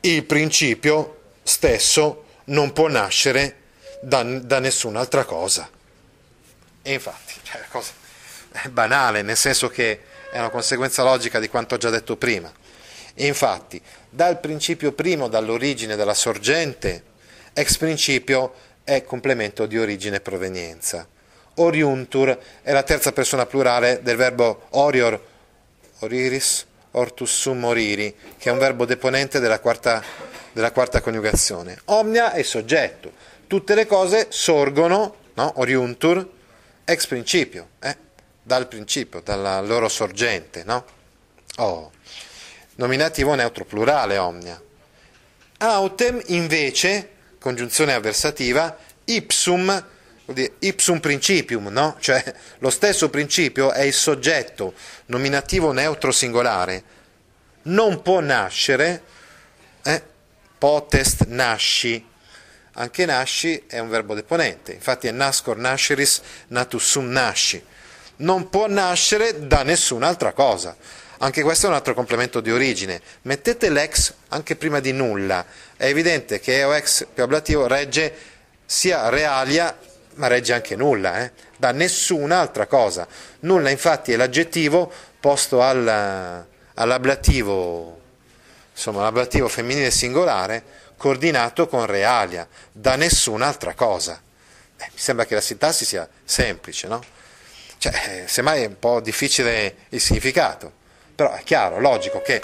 il 0.00 0.24
principio 0.24 1.20
stesso 1.44 2.24
non 2.46 2.72
può 2.72 2.88
nascere 2.88 3.60
da, 4.00 4.24
da 4.24 4.58
nessun'altra 4.58 5.24
cosa. 5.24 5.70
E 6.82 6.92
infatti, 6.92 7.34
cioè, 7.44 7.60
la 7.60 7.66
cosa 7.68 7.92
è 8.52 8.68
banale, 8.68 9.22
nel 9.22 9.36
senso 9.36 9.68
che 9.68 10.00
è 10.30 10.38
una 10.38 10.50
conseguenza 10.50 11.02
logica 11.02 11.38
di 11.38 11.48
quanto 11.48 11.74
ho 11.74 11.78
già 11.78 11.90
detto 11.90 12.16
prima. 12.16 12.50
Infatti, 13.16 13.80
dal 14.08 14.40
principio 14.40 14.92
primo, 14.92 15.28
dall'origine 15.28 15.96
della 15.96 16.14
sorgente, 16.14 17.02
ex 17.52 17.76
principio 17.76 18.54
è 18.84 19.04
complemento 19.04 19.66
di 19.66 19.78
origine 19.78 20.16
e 20.16 20.20
provenienza. 20.20 21.06
oriuntur 21.56 22.38
è 22.62 22.72
la 22.72 22.82
terza 22.82 23.12
persona 23.12 23.44
plurale 23.44 24.00
del 24.02 24.16
verbo 24.16 24.68
orior, 24.70 25.20
oriris, 25.98 26.64
ortus 26.92 27.30
sum 27.30 27.64
oriri, 27.64 28.14
che 28.38 28.48
è 28.48 28.52
un 28.52 28.58
verbo 28.58 28.86
deponente 28.86 29.38
della 29.38 29.60
quarta, 29.60 30.02
della 30.52 30.72
quarta 30.72 31.02
coniugazione. 31.02 31.78
Omnia 31.86 32.32
è 32.32 32.42
soggetto, 32.42 33.12
tutte 33.46 33.74
le 33.74 33.86
cose 33.86 34.28
sorgono, 34.30 35.16
no? 35.34 35.52
oriuntur, 35.56 36.26
ex 36.84 37.06
principio, 37.06 37.68
eh? 37.80 37.96
Dal 38.42 38.66
principio, 38.66 39.20
dalla 39.20 39.60
loro 39.60 39.88
sorgente. 39.88 40.64
No? 40.64 40.84
Oh. 41.56 41.90
Nominativo 42.76 43.34
neutro 43.34 43.64
plurale 43.64 44.18
omnia. 44.18 44.60
Autem 45.58 46.20
invece, 46.26 47.10
congiunzione 47.38 47.92
avversativa, 47.92 48.76
ipsum, 49.04 49.84
ipsum 50.58 51.00
principium, 51.00 51.68
no? 51.68 51.96
Cioè 52.00 52.34
lo 52.58 52.70
stesso 52.70 53.10
principio 53.10 53.72
è 53.72 53.82
il 53.82 53.92
soggetto 53.92 54.74
nominativo 55.06 55.72
neutro 55.72 56.10
singolare. 56.10 56.82
Non 57.64 58.02
può 58.02 58.20
nascere, 58.20 59.02
eh? 59.82 60.02
potest 60.58 61.26
nasci. 61.26 62.08
Anche 62.74 63.04
nasci 63.04 63.64
è 63.66 63.78
un 63.78 63.90
verbo 63.90 64.14
deponente, 64.14 64.72
infatti 64.72 65.06
è 65.06 65.10
nascor 65.10 65.58
nasceris 65.58 66.22
natus 66.48 66.84
sum 66.84 67.10
nasci. 67.10 67.62
Non 68.16 68.48
può 68.48 68.68
nascere 68.68 69.46
da 69.46 69.62
nessun'altra 69.62 70.32
cosa 70.32 70.76
anche 71.22 71.42
questo 71.42 71.66
è 71.66 71.68
un 71.68 71.76
altro 71.76 71.94
complemento 71.94 72.40
di 72.40 72.50
origine. 72.50 73.00
Mettete 73.22 73.70
l'ex 73.70 74.12
anche 74.28 74.56
prima 74.56 74.80
di 74.80 74.92
nulla. 74.92 75.46
È 75.76 75.86
evidente 75.86 76.40
che 76.40 76.58
EOX 76.58 77.06
più 77.14 77.22
ablativo 77.22 77.68
regge 77.68 78.12
sia 78.66 79.08
realia, 79.08 79.76
ma 80.14 80.26
regge 80.26 80.52
anche 80.52 80.74
nulla, 80.74 81.22
eh? 81.22 81.30
da 81.56 81.70
nessun'altra 81.70 82.66
cosa. 82.66 83.06
Nulla 83.40 83.70
infatti 83.70 84.12
è 84.12 84.16
l'aggettivo 84.16 84.92
posto 85.20 85.62
al, 85.62 86.44
all'ablativo, 86.74 88.00
insomma, 88.72 89.02
l'ablativo 89.02 89.46
femminile 89.46 89.92
singolare 89.92 90.80
coordinato 90.96 91.68
con 91.68 91.86
realia, 91.86 92.48
da 92.72 92.96
nessun'altra 92.96 93.74
cosa. 93.74 94.20
Eh, 94.76 94.88
mi 94.92 94.98
sembra 94.98 95.24
che 95.24 95.34
la 95.34 95.40
sintassi 95.40 95.84
sia 95.84 96.08
semplice, 96.24 96.88
no? 96.88 97.00
Cioè, 97.82 98.26
semmai 98.28 98.62
è 98.62 98.66
un 98.66 98.78
po' 98.78 99.00
difficile 99.00 99.86
il 99.88 100.00
significato. 100.00 100.72
Però 101.16 101.32
è 101.32 101.42
chiaro, 101.42 101.80
logico 101.80 102.22
che 102.22 102.40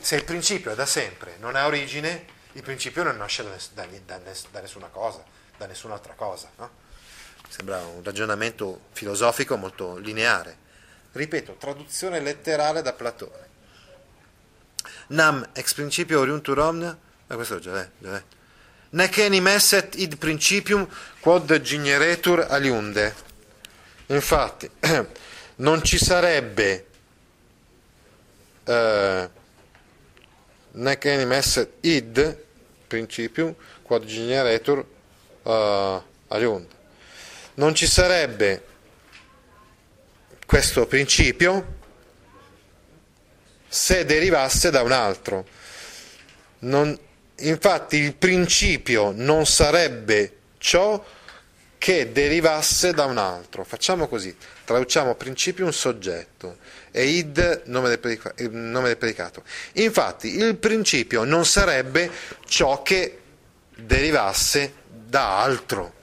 se 0.00 0.16
il 0.16 0.24
principio 0.24 0.72
è 0.72 0.74
da 0.74 0.86
sempre, 0.86 1.36
non 1.38 1.54
ha 1.54 1.66
origine, 1.66 2.24
il 2.54 2.62
principio 2.62 3.04
non 3.04 3.16
nasce 3.16 3.44
da, 3.44 3.50
ness- 3.50 3.70
da, 3.74 3.86
da, 4.50 4.60
nessuna 4.60 4.88
cosa, 4.88 5.22
da 5.56 5.66
nessun'altra 5.66 6.14
cosa. 6.14 6.50
No? 6.56 6.68
Sembra 7.48 7.78
un 7.78 8.02
ragionamento 8.02 8.86
filosofico 8.90 9.56
molto 9.56 9.98
lineare. 9.98 10.56
Ripeto, 11.12 11.54
traduzione 11.60 12.18
letterale 12.18 12.82
da 12.82 12.92
Platone. 12.92 13.46
Nam 15.10 15.48
ex 15.52 15.74
principio 15.74 16.18
oriuntur 16.18 16.58
omnia, 16.58 16.98
ma 17.28 17.34
questo 17.36 17.58
è, 17.58 17.60
già 17.60 17.80
è. 17.80 18.22
Nec 18.88 19.16
enim 19.18 19.46
esset 19.46 19.94
id 19.94 20.16
principium 20.16 20.88
quod 21.20 21.60
gigneretur 21.60 22.46
aliunde. 22.50 23.25
Infatti, 24.06 24.70
non 25.56 25.82
ci 25.82 25.98
sarebbe 25.98 26.86
eh, 28.64 29.30
nec 30.72 31.04
enim 31.04 31.32
esset 31.32 31.70
id 31.80 32.36
principium 32.86 33.54
quod 33.82 34.04
generetur 34.04 34.84
uh, 35.42 36.02
aliund. 36.28 36.66
Non 37.54 37.74
ci 37.74 37.86
sarebbe 37.86 38.64
questo 40.46 40.86
principio 40.86 41.74
se 43.68 44.04
derivasse 44.04 44.70
da 44.70 44.82
un 44.82 44.92
altro. 44.92 45.46
Non, 46.60 46.96
infatti 47.36 47.96
il 47.96 48.14
principio 48.14 49.12
non 49.14 49.46
sarebbe 49.46 50.36
ciò 50.58 51.02
che 51.86 52.10
derivasse 52.10 52.92
da 52.92 53.04
un 53.04 53.16
altro. 53.16 53.62
Facciamo 53.62 54.08
così, 54.08 54.36
traduciamo 54.64 55.14
principio 55.14 55.66
un 55.66 55.72
soggetto 55.72 56.56
e 56.90 57.04
id 57.04 57.62
nome 57.66 57.90
del, 57.90 58.00
predicato, 58.00 58.42
nome 58.50 58.88
del 58.88 58.96
predicato. 58.96 59.44
Infatti 59.74 60.36
il 60.36 60.56
principio 60.56 61.22
non 61.22 61.46
sarebbe 61.46 62.10
ciò 62.44 62.82
che 62.82 63.20
derivasse 63.76 64.72
da 64.88 65.40
altro. 65.40 65.94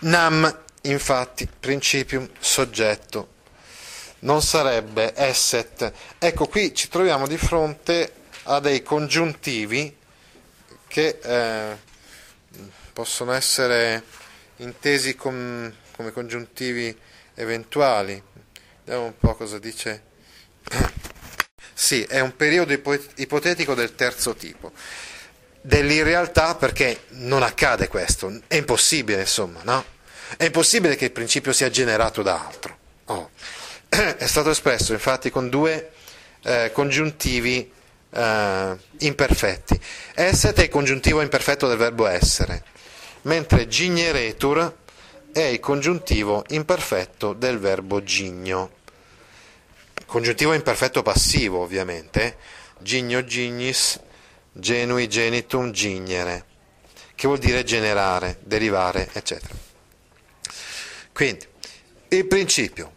Nam, 0.00 0.58
infatti, 0.82 1.48
principium 1.58 2.28
soggetto, 2.38 3.28
non 4.18 4.42
sarebbe 4.42 5.14
esset. 5.16 5.90
Ecco, 6.18 6.48
qui 6.48 6.74
ci 6.74 6.88
troviamo 6.88 7.26
di 7.26 7.38
fronte 7.38 8.12
a 8.42 8.60
dei 8.60 8.82
congiuntivi 8.82 9.96
che 10.86 11.18
eh, 11.22 11.86
possono 12.98 13.30
essere 13.30 14.02
intesi 14.56 15.14
com, 15.14 15.72
come 15.94 16.10
congiuntivi 16.10 16.92
eventuali. 17.34 18.20
Vediamo 18.82 19.06
un 19.06 19.16
po' 19.16 19.36
cosa 19.36 19.60
dice. 19.60 20.02
Sì, 21.78 22.02
è 22.02 22.18
un 22.18 22.34
periodo 22.34 22.72
ipotetico 22.72 23.74
del 23.74 23.94
terzo 23.94 24.34
tipo. 24.34 24.72
Dell'irrealtà 25.60 26.56
perché 26.56 27.02
non 27.10 27.44
accade 27.44 27.86
questo, 27.86 28.40
è 28.48 28.56
impossibile 28.56 29.20
insomma, 29.20 29.60
no? 29.62 29.84
È 30.36 30.42
impossibile 30.42 30.96
che 30.96 31.04
il 31.04 31.12
principio 31.12 31.52
sia 31.52 31.70
generato 31.70 32.22
da 32.22 32.44
altro. 32.44 32.78
Oh. 33.04 33.30
È 33.88 34.26
stato 34.26 34.50
espresso 34.50 34.92
infatti 34.92 35.30
con 35.30 35.48
due 35.48 35.92
eh, 36.42 36.72
congiuntivi 36.72 37.70
eh, 38.10 38.76
imperfetti. 38.98 39.80
Esset 40.14 40.58
è 40.58 40.64
il 40.64 40.68
congiuntivo 40.68 41.20
imperfetto 41.20 41.68
del 41.68 41.76
verbo 41.76 42.08
essere, 42.08 42.64
mentre 43.22 43.66
gigneretur 43.66 44.76
è 45.32 45.40
il 45.40 45.60
congiuntivo 45.60 46.44
imperfetto 46.48 47.32
del 47.32 47.58
verbo 47.58 48.02
gigno. 48.02 48.76
Congiuntivo 50.06 50.52
imperfetto 50.52 51.02
passivo, 51.02 51.60
ovviamente, 51.60 52.38
gigno 52.78 53.24
gignis, 53.24 54.00
genui 54.52 55.08
genitum 55.08 55.70
gignere, 55.70 56.44
che 57.14 57.26
vuol 57.26 57.38
dire 57.38 57.62
generare, 57.64 58.38
derivare, 58.42 59.10
eccetera. 59.12 59.54
Quindi, 61.12 61.46
il 62.08 62.26
principio, 62.26 62.92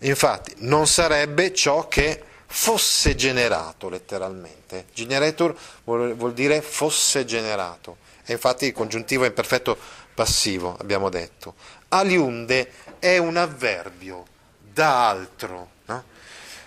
infatti, 0.00 0.54
non 0.58 0.86
sarebbe 0.86 1.54
ciò 1.54 1.88
che 1.88 2.24
fosse 2.46 3.14
generato 3.14 3.88
letteralmente. 3.88 4.86
Generator 4.92 5.56
vuol, 5.84 6.14
vuol 6.14 6.34
dire 6.34 6.60
fosse 6.62 7.24
generato. 7.24 7.96
E 8.24 8.32
infatti 8.32 8.66
il 8.66 8.72
congiuntivo 8.72 9.24
è 9.24 9.28
imperfetto 9.28 9.76
passivo, 10.14 10.76
abbiamo 10.78 11.08
detto. 11.08 11.54
Aliunde 11.88 12.70
è 12.98 13.18
un 13.18 13.36
avverbio 13.36 14.26
da 14.72 15.08
altro, 15.08 15.70
no? 15.86 16.04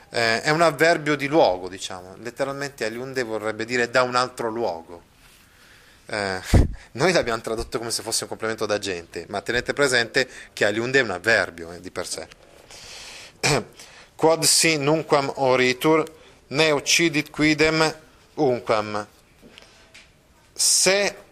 eh, 0.09 0.41
è 0.41 0.49
un 0.49 0.61
avverbio 0.61 1.15
di 1.15 1.27
luogo, 1.27 1.69
diciamo. 1.69 2.15
Letteralmente 2.17 2.85
aliunde 2.85 3.23
vorrebbe 3.23 3.65
dire 3.65 3.89
da 3.89 4.03
un 4.03 4.15
altro 4.15 4.49
luogo. 4.49 5.11
Eh, 6.05 6.41
noi 6.93 7.11
l'abbiamo 7.11 7.41
tradotto 7.41 7.77
come 7.77 7.91
se 7.91 8.03
fosse 8.03 8.23
un 8.23 8.29
complemento 8.29 8.65
d'agente, 8.65 9.25
ma 9.29 9.41
tenete 9.41 9.73
presente 9.73 10.27
che 10.53 10.65
aliunde 10.65 10.99
è 10.99 11.01
un 11.01 11.11
avverbio 11.11 11.71
eh, 11.71 11.79
di 11.79 11.91
per 11.91 12.07
sé. 12.07 12.27
Quod 14.15 14.43
si 14.43 14.77
nunquam 14.77 15.31
oritur, 15.35 16.03
ne 16.47 16.71
uccidit 16.71 17.29
quidem 17.29 17.95
unquam. 18.35 19.07
Se 20.53 21.22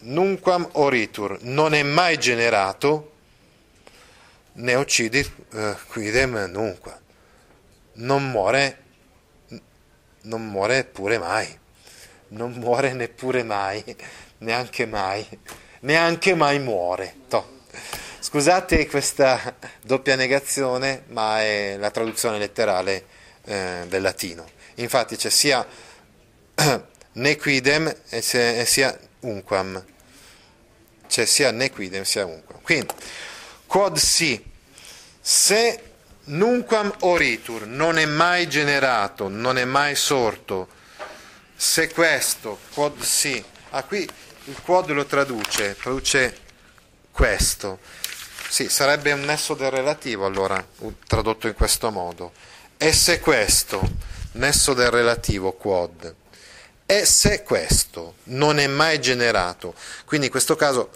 nunquam 0.00 0.68
oritur 0.72 1.38
non 1.42 1.74
è 1.74 1.82
mai 1.82 2.18
generato, 2.18 3.12
ne 4.52 4.74
uccidit 4.74 5.30
uh, 5.52 5.76
quidem 5.88 6.46
nunquam. 6.50 6.98
Non 7.92 8.30
muore, 8.30 8.78
non 10.22 10.46
muore 10.46 10.84
pure 10.84 11.18
mai, 11.18 11.58
non 12.28 12.52
muore 12.52 12.92
neppure 12.92 13.42
mai, 13.42 13.84
neanche 14.38 14.86
mai, 14.86 15.26
neanche 15.80 16.34
mai 16.34 16.58
muore. 16.58 17.14
Toh. 17.28 17.58
Scusate 18.20 18.86
questa 18.86 19.56
doppia 19.82 20.14
negazione, 20.14 21.04
ma 21.08 21.40
è 21.40 21.76
la 21.78 21.90
traduzione 21.90 22.38
letterale 22.38 23.04
eh, 23.44 23.84
del 23.88 24.02
latino. 24.02 24.46
Infatti 24.76 25.16
c'è 25.16 25.30
sia 25.30 25.66
nequidem 27.12 27.94
e 28.08 28.22
sia 28.22 28.98
unquam. 29.20 29.84
C'è 31.08 31.24
sia 31.24 31.50
nequidem 31.50 32.02
sia 32.02 32.24
unquam. 32.24 32.60
Quindi, 32.62 32.92
quod 33.66 33.96
si, 33.96 34.42
se 35.20 35.82
nunquam 36.24 36.92
oritur 37.00 37.66
non 37.66 37.98
è 37.98 38.06
mai 38.06 38.48
generato, 38.48 39.28
non 39.28 39.58
è 39.58 39.64
mai 39.64 39.94
sorto, 39.94 40.68
se 41.56 41.92
questo, 41.92 42.58
quod 42.72 43.00
si, 43.00 43.42
ah 43.70 43.82
qui 43.84 44.08
il 44.44 44.60
quod 44.62 44.90
lo 44.90 45.04
traduce, 45.04 45.76
traduce 45.76 46.36
questo, 47.12 47.78
Sì, 48.50 48.68
sarebbe 48.68 49.12
un 49.12 49.20
nesso 49.20 49.54
del 49.54 49.70
relativo 49.70 50.26
allora, 50.26 50.66
tradotto 51.06 51.46
in 51.46 51.54
questo 51.54 51.92
modo. 51.92 52.32
E 52.76 52.92
se 52.92 53.20
questo, 53.20 53.80
nesso 54.32 54.74
del 54.74 54.90
relativo 54.90 55.52
quod, 55.52 56.14
e 56.90 57.04
se 57.04 57.44
questo 57.44 58.16
non 58.24 58.58
è 58.58 58.66
mai 58.66 59.00
generato, 59.00 59.76
quindi 60.06 60.26
in 60.26 60.32
questo 60.32 60.56
caso 60.56 60.90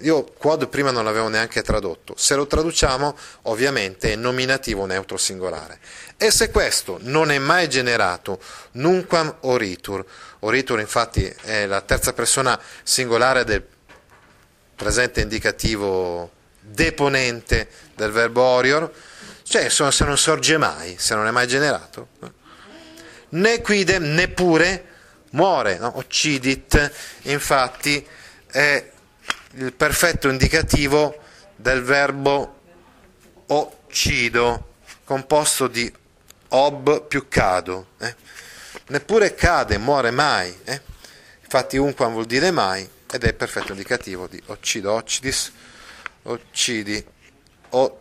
io 0.00 0.24
quod 0.24 0.66
prima 0.66 0.90
non 0.90 1.04
l'avevo 1.04 1.28
neanche 1.28 1.62
tradotto, 1.62 2.14
se 2.16 2.34
lo 2.34 2.48
traduciamo 2.48 3.16
ovviamente 3.42 4.14
è 4.14 4.16
nominativo 4.16 4.84
neutro 4.84 5.16
singolare. 5.16 5.78
E 6.16 6.32
se 6.32 6.50
questo 6.50 6.98
non 7.02 7.30
è 7.30 7.38
mai 7.38 7.68
generato, 7.68 8.42
nunquam 8.72 9.32
oritur, 9.42 10.04
oritur 10.40 10.80
infatti 10.80 11.32
è 11.42 11.66
la 11.66 11.82
terza 11.82 12.12
persona 12.12 12.60
singolare 12.82 13.44
del 13.44 13.64
presente 14.74 15.20
indicativo 15.20 16.32
deponente 16.58 17.68
del 17.94 18.10
verbo 18.10 18.42
orior, 18.42 18.92
cioè 19.44 19.68
se 19.68 20.04
non 20.04 20.18
sorge 20.18 20.56
mai, 20.56 20.96
se 20.98 21.14
non 21.14 21.28
è 21.28 21.30
mai 21.30 21.46
generato. 21.46 22.08
Né 23.28 23.60
quidem, 23.60 24.02
neppure 24.02 24.87
muore, 25.30 25.78
no? 25.78 25.96
occidit, 25.96 26.92
infatti 27.22 28.06
è 28.50 28.90
il 29.52 29.72
perfetto 29.72 30.28
indicativo 30.28 31.16
del 31.56 31.82
verbo 31.82 32.60
occido, 33.46 34.74
composto 35.04 35.66
di 35.66 35.92
ob 36.48 37.06
più 37.06 37.28
cado. 37.28 37.88
Eh? 37.98 38.14
Neppure 38.88 39.34
cade, 39.34 39.78
muore 39.78 40.10
mai. 40.10 40.56
Eh? 40.64 40.80
Infatti 41.42 41.76
unquam 41.76 42.12
vuol 42.12 42.26
dire 42.26 42.50
mai 42.50 42.88
ed 43.10 43.24
è 43.24 43.28
il 43.28 43.34
perfetto 43.34 43.72
indicativo 43.72 44.26
di 44.26 44.40
occido, 44.46 44.92
occidis, 44.92 45.50
occidi, 46.24 47.04
o, 47.70 48.00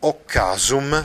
occasum, 0.00 1.02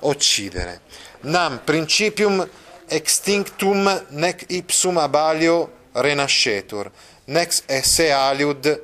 occidere. 0.00 0.82
Nam 1.22 1.60
principium 1.64 2.48
extinctum 2.88 4.06
nec 4.10 4.44
ipsum 4.48 4.98
abalio 4.98 5.70
renascetur, 5.92 6.90
nex 7.24 7.62
esse 7.66 8.12
aliud 8.12 8.80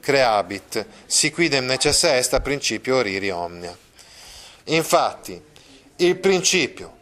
creabit, 0.00 0.86
si 1.06 1.30
quidem 1.30 1.66
necessa 1.66 2.16
est 2.16 2.32
a 2.34 2.40
principio 2.40 2.96
oriri 2.96 3.30
omnia. 3.30 3.76
Infatti, 4.64 5.40
il 5.96 6.16
principio 6.16 6.94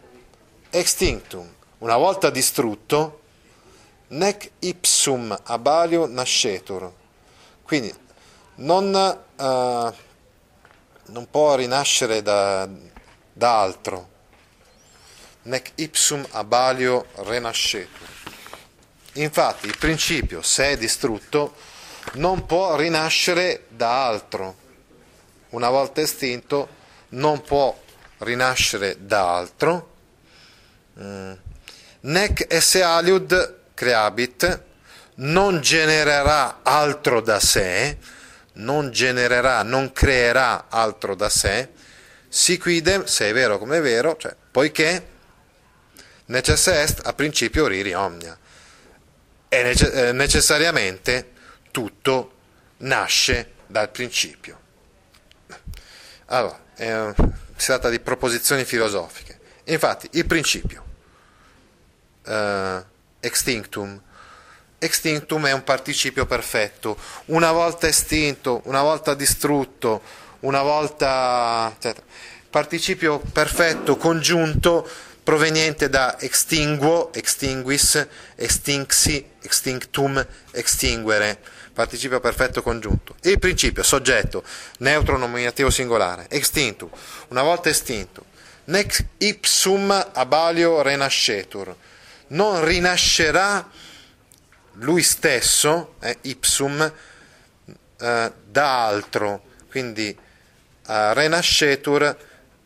extinctum, 0.71 1.47
una 1.79 1.97
volta 1.97 2.31
distrutto, 2.31 3.21
nec 4.09 4.51
ipsum 4.61 5.37
abalio 5.45 6.07
nascetur. 6.07 6.93
Quindi 7.63 7.93
non, 8.57 8.95
uh, 9.37 9.95
non 11.07 11.31
può 11.31 11.55
rinascere 11.57 12.23
da, 12.23 12.69
da 13.33 13.61
altro. 13.61 14.13
Nec 15.45 15.73
ipsum 15.75 16.27
abalio 16.31 17.07
renascetur. 17.17 18.09
Infatti 19.15 19.67
il 19.67 19.77
principio, 19.77 20.41
se 20.41 20.73
è 20.73 20.77
distrutto, 20.77 21.55
non 22.15 22.47
può 22.47 22.77
rinascere 22.77 23.67
da 23.69 24.07
altro. 24.07 24.57
Una 25.51 25.69
volta 25.69 26.01
estinto, 26.01 26.69
non 27.11 27.43
può 27.43 27.79
rinascere 28.19 28.97
da 29.01 29.37
altro. 29.37 29.93
Mm. 31.01 31.33
Nec 32.01 32.47
esse 32.49 32.83
aliud 32.83 33.57
creabit, 33.75 34.63
non 35.17 35.61
genererà 35.61 36.61
altro 36.63 37.21
da 37.21 37.39
sé, 37.39 37.99
non 38.55 38.91
genererà, 38.91 39.63
non 39.63 39.93
creerà 39.93 40.67
altro 40.69 41.15
da 41.15 41.29
sé, 41.29 41.69
si 42.29 42.59
quidem, 42.59 43.05
se 43.05 43.29
è 43.29 43.33
vero 43.33 43.59
come 43.59 43.79
è 43.79 43.81
vero, 43.81 44.17
cioè, 44.17 44.35
poiché 44.51 45.13
necessa 46.27 46.81
est 46.81 47.01
a 47.05 47.13
principio 47.13 47.67
riri 47.67 47.93
omnia. 47.95 48.39
E 49.49 49.63
nece- 49.63 49.93
eh, 49.93 50.13
necessariamente 50.13 51.31
tutto 51.71 52.33
nasce 52.79 53.53
dal 53.67 53.91
principio. 53.91 54.61
Allora, 56.27 56.59
eh, 56.77 57.15
si 57.57 57.67
tratta 57.67 57.89
di 57.89 58.01
proposizioni 58.01 58.65
filosofiche. 58.65 59.39
Infatti, 59.65 60.09
il 60.13 60.27
principio, 60.27 60.85
eh, 62.25 62.85
extinctum, 63.21 64.01
extinctum 64.79 65.47
è 65.47 65.53
un 65.53 65.65
participio 65.65 66.27
perfetto. 66.27 66.97
Una 67.27 67.53
volta 67.53 67.87
estinto, 67.87 68.61
una 68.65 68.83
volta 68.83 69.15
distrutto, 69.15 70.03
una 70.41 70.63
volta... 70.63 71.73
Eccetera. 71.75 72.07
Participio 72.51 73.19
perfetto 73.19 73.97
congiunto 73.97 74.89
proveniente 75.25 75.89
da 75.89 76.19
extinguo, 76.21 77.11
extinguis, 77.15 78.07
extinxi, 78.37 79.31
extinctum, 79.41 80.25
extinguere, 80.53 81.41
participio 81.73 82.21
perfetto 82.21 82.63
congiunto. 82.63 83.17
Il 83.23 83.39
principio, 83.39 83.83
soggetto, 83.83 84.45
neutro 84.79 85.17
nominativo 85.17 85.71
singolare, 85.71 86.27
extintum, 86.29 86.91
una 87.29 87.43
volta 87.43 87.71
estinto, 87.71 88.27
nec 88.67 89.05
ipsum 89.17 90.11
abalio 90.13 90.83
renascetur, 90.83 91.75
non 92.29 92.63
rinascerà 92.63 93.69
lui 94.79 95.03
stesso, 95.03 95.95
eh, 96.01 96.19
ipsum, 96.23 96.93
eh, 97.99 98.33
da 98.45 98.87
altro, 98.87 99.43
quindi 99.71 100.09
eh, 100.09 101.15
renascetur 101.15 102.17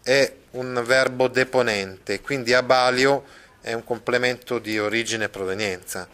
è 0.03 0.33
un 0.53 0.83
verbo 0.85 1.29
deponente, 1.29 2.21
quindi 2.21 2.55
abalio 2.55 3.25
è 3.61 3.73
un 3.73 3.85
complemento 3.85 4.59
di 4.59 4.79
origine 4.79 5.25
e 5.25 5.29
provenienza, 5.29 6.09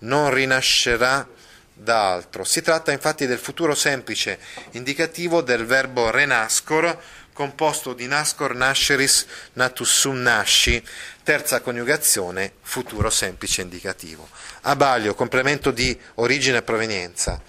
non 0.00 0.32
rinascerà 0.32 1.26
da 1.72 2.12
altro. 2.12 2.44
Si 2.44 2.60
tratta 2.60 2.92
infatti 2.92 3.26
del 3.26 3.38
futuro 3.38 3.74
semplice, 3.74 4.38
indicativo 4.72 5.40
del 5.40 5.64
verbo 5.64 6.10
renascor, 6.10 6.98
composto 7.32 7.94
di 7.94 8.08
nascor 8.08 8.54
nasceris 8.56 9.26
natus 9.52 9.90
sum 9.90 10.20
nasci, 10.20 10.84
terza 11.22 11.60
coniugazione, 11.60 12.54
futuro 12.62 13.10
semplice 13.10 13.62
indicativo. 13.62 14.28
Abalio, 14.62 15.14
complemento 15.14 15.70
di 15.70 15.96
origine 16.14 16.58
e 16.58 16.62
provenienza. 16.62 17.40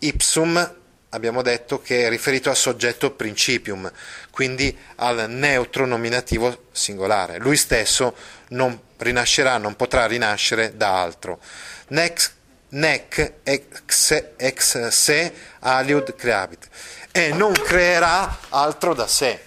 Ipsum, 0.00 0.81
abbiamo 1.14 1.42
detto 1.42 1.80
che 1.80 2.06
è 2.06 2.08
riferito 2.08 2.48
al 2.48 2.56
soggetto 2.56 3.10
principium, 3.12 3.90
quindi 4.30 4.76
al 4.96 5.30
neutro 5.30 5.86
nominativo 5.86 6.64
singolare. 6.72 7.38
Lui 7.38 7.56
stesso 7.56 8.14
non 8.48 8.78
rinascerà, 8.96 9.58
non 9.58 9.76
potrà 9.76 10.06
rinascere 10.06 10.76
da 10.76 11.00
altro. 11.00 11.40
Nec, 11.88 12.32
nec 12.70 13.34
ex, 13.42 14.24
ex 14.36 14.88
se 14.88 15.34
aliud 15.60 16.14
creabit. 16.14 16.68
E 17.12 17.32
non 17.32 17.52
creerà 17.52 18.38
altro 18.48 18.94
da 18.94 19.06
sé. 19.06 19.40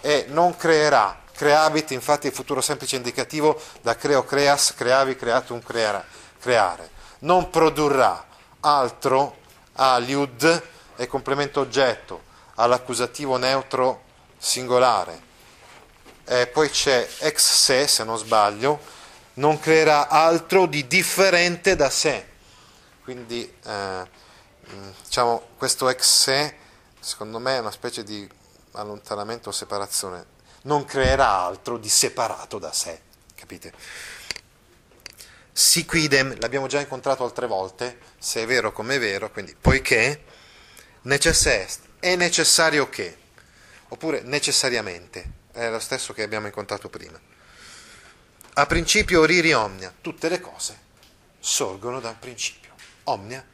E 0.00 0.26
non 0.28 0.56
creerà. 0.56 1.22
Creabit, 1.34 1.90
infatti, 1.90 2.26
è 2.26 2.30
il 2.30 2.36
futuro 2.36 2.60
semplice 2.60 2.96
indicativo 2.96 3.60
da 3.82 3.96
creo 3.96 4.24
creas, 4.24 4.72
creavi, 4.74 5.16
creatum, 5.16 5.60
creare. 5.62 6.04
creare. 6.40 6.88
Non 7.20 7.50
produrrà 7.50 8.24
altro 8.60 9.36
aliud 9.72 10.72
è 10.96 11.06
complemento 11.06 11.60
oggetto 11.60 12.22
all'accusativo 12.54 13.36
neutro 13.36 14.02
singolare. 14.38 15.32
E 16.24 16.46
poi 16.46 16.70
c'è 16.70 17.08
ex 17.18 17.54
se, 17.54 17.86
se 17.86 18.04
non 18.04 18.18
sbaglio, 18.18 18.80
non 19.34 19.58
creerà 19.58 20.08
altro 20.08 20.66
di 20.66 20.86
differente 20.86 21.76
da 21.76 21.90
sé. 21.90 22.26
Quindi 23.02 23.52
eh, 23.64 24.08
diciamo, 25.02 25.48
questo 25.56 25.88
ex 25.88 26.02
se, 26.02 26.56
secondo 27.00 27.38
me, 27.38 27.56
è 27.56 27.60
una 27.60 27.70
specie 27.70 28.02
di 28.02 28.28
allontanamento 28.72 29.50
o 29.50 29.52
separazione. 29.52 30.32
Non 30.62 30.84
creerà 30.84 31.28
altro 31.28 31.76
di 31.76 31.90
separato 31.90 32.58
da 32.58 32.72
sé, 32.72 33.00
capite? 33.34 33.72
Si 35.52 35.84
quidem, 35.84 36.40
l'abbiamo 36.40 36.66
già 36.66 36.80
incontrato 36.80 37.22
altre 37.22 37.46
volte, 37.46 37.98
se 38.18 38.42
è 38.42 38.46
vero 38.46 38.72
come 38.72 38.96
è 38.96 38.98
vero, 38.98 39.30
quindi 39.30 39.54
poiché 39.54 40.24
necess 41.04 41.46
est, 41.46 41.80
è 41.98 42.16
necessario 42.16 42.88
che, 42.88 43.16
oppure 43.88 44.22
necessariamente, 44.22 45.42
è 45.52 45.68
lo 45.68 45.78
stesso 45.78 46.12
che 46.12 46.22
abbiamo 46.22 46.46
incontrato 46.46 46.88
prima. 46.88 47.20
A 48.54 48.66
principio 48.66 49.20
oriri 49.20 49.52
omnia, 49.52 49.92
tutte 50.00 50.28
le 50.28 50.40
cose 50.40 50.78
sorgono 51.40 52.00
da 52.00 52.10
un 52.10 52.18
principio. 52.18 52.72
Omnia, 53.04 53.44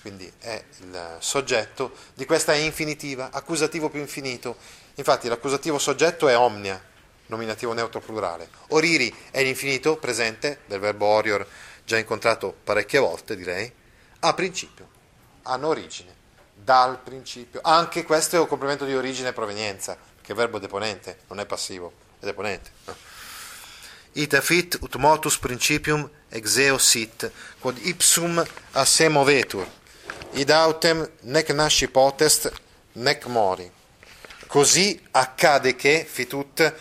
quindi 0.00 0.30
è 0.38 0.62
il 0.78 1.16
soggetto 1.18 1.94
di 2.14 2.24
questa 2.24 2.54
infinitiva, 2.54 3.30
accusativo 3.30 3.88
più 3.90 4.00
infinito. 4.00 4.56
Infatti 4.94 5.28
l'accusativo 5.28 5.78
soggetto 5.78 6.28
è 6.28 6.36
omnia, 6.36 6.82
nominativo 7.26 7.72
neutro 7.72 8.00
plurale. 8.00 8.48
Oriri 8.68 9.14
è 9.30 9.42
l'infinito 9.42 9.96
presente 9.96 10.60
del 10.66 10.80
verbo 10.80 11.06
orior, 11.06 11.46
già 11.84 11.98
incontrato 11.98 12.56
parecchie 12.64 13.00
volte 13.00 13.36
direi, 13.36 13.70
a 14.20 14.32
principio, 14.32 14.88
hanno 15.42 15.68
origine 15.68 16.24
dal 16.66 16.98
principio. 16.98 17.60
Anche 17.62 18.02
questo 18.02 18.34
è 18.34 18.40
un 18.40 18.48
complemento 18.48 18.84
di 18.84 18.96
origine 18.96 19.28
e 19.28 19.32
provenienza, 19.32 19.96
che 20.20 20.32
è 20.32 20.34
verbo 20.34 20.58
deponente, 20.58 21.18
non 21.28 21.38
è 21.38 21.46
passivo, 21.46 21.92
è 22.18 22.24
deponente. 22.24 22.70
Ita 24.14 24.40
fit 24.40 24.76
ut 24.80 24.96
motus 24.96 25.38
principium 25.38 26.10
exeo 26.28 26.76
sit, 26.78 27.30
quod 27.60 27.78
ipsum 27.80 28.44
a 28.72 28.84
se 28.84 29.08
movetur, 29.08 29.64
id 30.32 30.50
autem 30.50 31.08
nec 31.20 31.50
nasci 31.50 31.86
potest, 31.86 32.50
nec 32.94 33.26
mori. 33.26 33.70
Così 34.48 35.00
accade 35.12 35.76
che, 35.76 36.04
fitut, 36.08 36.74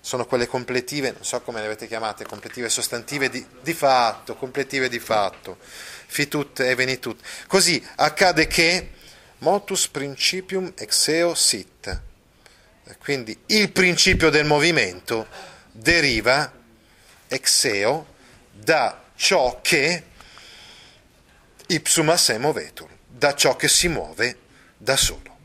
sono 0.00 0.24
quelle 0.24 0.46
completive, 0.46 1.10
non 1.10 1.24
so 1.24 1.40
come 1.40 1.58
le 1.58 1.66
avete 1.66 1.88
chiamate, 1.88 2.26
completive 2.26 2.68
sostantive 2.68 3.28
di, 3.28 3.44
di 3.60 3.74
fatto, 3.74 4.36
completive 4.36 4.88
di 4.88 5.00
fatto, 5.00 5.56
fitut 5.58 6.60
e 6.60 6.76
venitut. 6.76 7.18
Così 7.48 7.84
accade 7.96 8.46
che 8.46 9.00
motus 9.42 9.88
principium 9.88 10.72
exeo 10.76 11.34
sit. 11.34 12.00
Quindi 12.98 13.36
il 13.46 13.70
principio 13.72 14.30
del 14.30 14.44
movimento 14.44 15.26
deriva 15.70 16.52
exeo 17.28 18.06
da 18.50 19.02
ciò 19.16 19.60
che 19.60 20.04
ipsum 21.66 22.10
a 22.10 22.16
se 22.16 22.38
movetur, 22.38 22.88
da 23.06 23.34
ciò 23.34 23.56
che 23.56 23.68
si 23.68 23.88
muove 23.88 24.38
da 24.76 24.96
solo, 24.96 25.38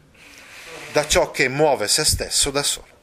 da 0.91 1.07
ciò 1.07 1.31
che 1.31 1.47
muove 1.47 1.87
se 1.87 2.03
stesso 2.03 2.51
da 2.51 2.63
solo. 2.63 2.95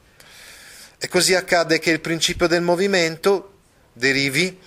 E 0.97 1.07
così 1.07 1.33
accade 1.33 1.79
che 1.79 1.91
il 1.91 1.99
principio 1.99 2.47
del 2.47 2.61
movimento 2.61 3.59
derivi 3.91 4.59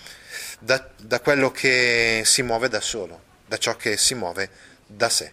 da, 0.58 0.90
da 0.98 1.20
quello 1.20 1.50
che 1.50 2.22
si 2.24 2.42
muove 2.42 2.68
da 2.68 2.80
solo, 2.80 3.22
da 3.46 3.56
ciò 3.56 3.76
che 3.76 3.96
si 3.96 4.14
muove 4.14 4.50
da 4.86 5.08
sé, 5.08 5.32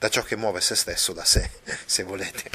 da 0.00 0.08
ciò 0.08 0.22
che 0.22 0.34
muove 0.34 0.62
se 0.62 0.74
stesso 0.76 1.12
da 1.12 1.26
sé, 1.26 1.50
se 1.84 2.04
volete, 2.04 2.50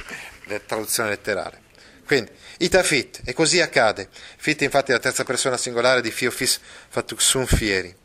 la 0.45 0.59
traduzione 0.59 1.09
letterale. 1.09 1.61
Quindi, 2.03 2.31
ita 2.57 2.81
fit, 2.81 3.21
e 3.23 3.33
così 3.33 3.61
accade. 3.61 4.09
Fit 4.37 4.61
infatti 4.63 4.89
è 4.89 4.95
la 4.95 4.99
terza 4.99 5.23
persona 5.23 5.55
singolare 5.55 6.01
di 6.01 6.09
fiofis 6.09 6.59
fatuxum 6.89 7.45
fieri. 7.45 7.95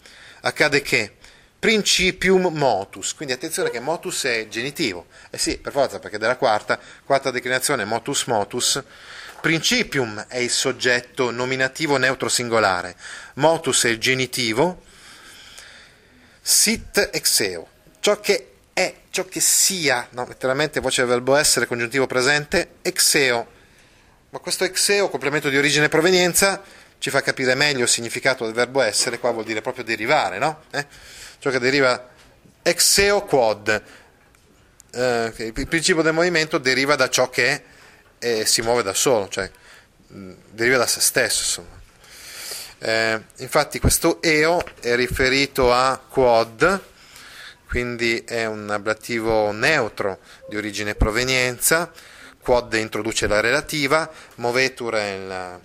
Accade 0.42 0.82
che 0.82 1.16
principium 1.58 2.48
motus, 2.54 3.14
quindi 3.14 3.32
attenzione 3.32 3.70
che 3.70 3.80
motus 3.80 4.24
è 4.24 4.46
genitivo. 4.48 5.06
Eh 5.30 5.38
sì, 5.38 5.56
per 5.56 5.72
forza, 5.72 5.98
perché 6.00 6.18
della 6.18 6.36
quarta, 6.36 6.78
quarta 7.06 7.30
declinazione 7.30 7.86
motus 7.86 8.24
motus, 8.24 8.82
principium 9.40 10.22
è 10.28 10.36
il 10.36 10.50
soggetto 10.50 11.30
nominativo 11.30 11.96
neutro 11.96 12.28
singolare, 12.28 12.94
motus 13.34 13.84
è 13.84 13.88
il 13.88 13.98
genitivo, 13.98 14.82
sit 16.42 17.08
exeo, 17.10 17.68
ciò 18.00 18.20
che 18.20 18.49
è, 18.80 18.94
ciò 19.10 19.24
che 19.24 19.40
sia, 19.40 20.08
no, 20.10 20.26
letteralmente 20.26 20.80
voce 20.80 21.02
del 21.02 21.10
verbo 21.10 21.36
essere, 21.36 21.66
congiuntivo 21.66 22.06
presente, 22.06 22.76
exeo 22.82 23.58
ma 24.30 24.38
questo 24.38 24.62
exeo, 24.62 25.08
complemento 25.08 25.48
di 25.48 25.56
origine 25.56 25.86
e 25.86 25.88
provenienza, 25.88 26.62
ci 26.98 27.10
fa 27.10 27.20
capire 27.20 27.54
meglio 27.56 27.82
il 27.82 27.88
significato 27.88 28.44
del 28.44 28.54
verbo 28.54 28.80
essere, 28.80 29.18
qua 29.18 29.32
vuol 29.32 29.44
dire 29.44 29.60
proprio 29.60 29.82
derivare, 29.82 30.38
no? 30.38 30.62
Eh? 30.70 30.86
Ciò 31.40 31.50
che 31.50 31.58
deriva 31.58 32.10
exeo 32.62 33.24
quod, 33.24 33.82
eh, 34.92 35.32
il 35.36 35.66
principio 35.66 36.02
del 36.02 36.12
movimento 36.12 36.58
deriva 36.58 36.94
da 36.94 37.08
ciò 37.08 37.28
che 37.28 37.62
eh, 38.18 38.46
si 38.46 38.62
muove 38.62 38.84
da 38.84 38.94
solo, 38.94 39.28
cioè 39.28 39.50
mh, 40.06 40.32
deriva 40.50 40.76
da 40.76 40.86
se 40.86 41.00
stesso. 41.00 41.78
Eh, 42.78 43.20
infatti 43.38 43.80
questo 43.80 44.22
eo 44.22 44.62
è 44.80 44.94
riferito 44.94 45.72
a 45.72 45.98
quod, 45.98 46.80
quindi 47.70 48.24
è 48.26 48.46
un 48.46 48.68
ablativo 48.68 49.52
neutro 49.52 50.18
di 50.48 50.56
origine 50.56 50.90
e 50.90 50.94
provenienza, 50.96 51.88
quod 52.42 52.74
introduce 52.74 53.28
la 53.28 53.38
relativa, 53.38 54.10
movetur 54.36 54.94
è 54.94 55.10
il 55.12 55.60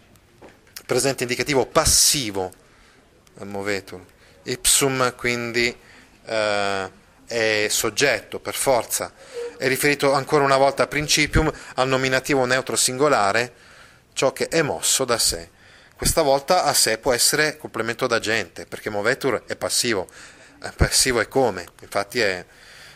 presente 0.86 1.24
indicativo 1.24 1.66
passivo, 1.66 2.54
movetur, 3.40 4.06
ipsum 4.44 5.16
quindi 5.16 5.76
eh, 6.26 6.92
è 7.26 7.66
soggetto 7.72 8.38
per 8.38 8.54
forza, 8.54 9.12
è 9.58 9.68
riferito 9.68 10.14
ancora 10.14 10.44
una 10.44 10.58
volta 10.58 10.84
a 10.84 10.88
principium 10.88 11.52
al 11.74 11.88
nominativo 11.88 12.46
neutro 12.46 12.76
singolare, 12.76 13.52
ciò 14.14 14.32
che 14.32 14.48
è 14.48 14.62
mosso 14.62 15.06
da 15.06 15.18
sé. 15.18 15.50
Questa 15.98 16.22
volta 16.22 16.66
a 16.66 16.74
sé 16.74 17.00
può 17.00 17.14
essere 17.14 17.58
complemento 17.58 18.06
d'agente, 18.06 18.68
perché 18.68 18.92
movetur 18.92 19.46
è 19.48 19.56
passivo, 19.56 20.08
passivo 20.74 21.20
è 21.20 21.28
come, 21.28 21.66
infatti 21.82 22.20
è 22.20 22.46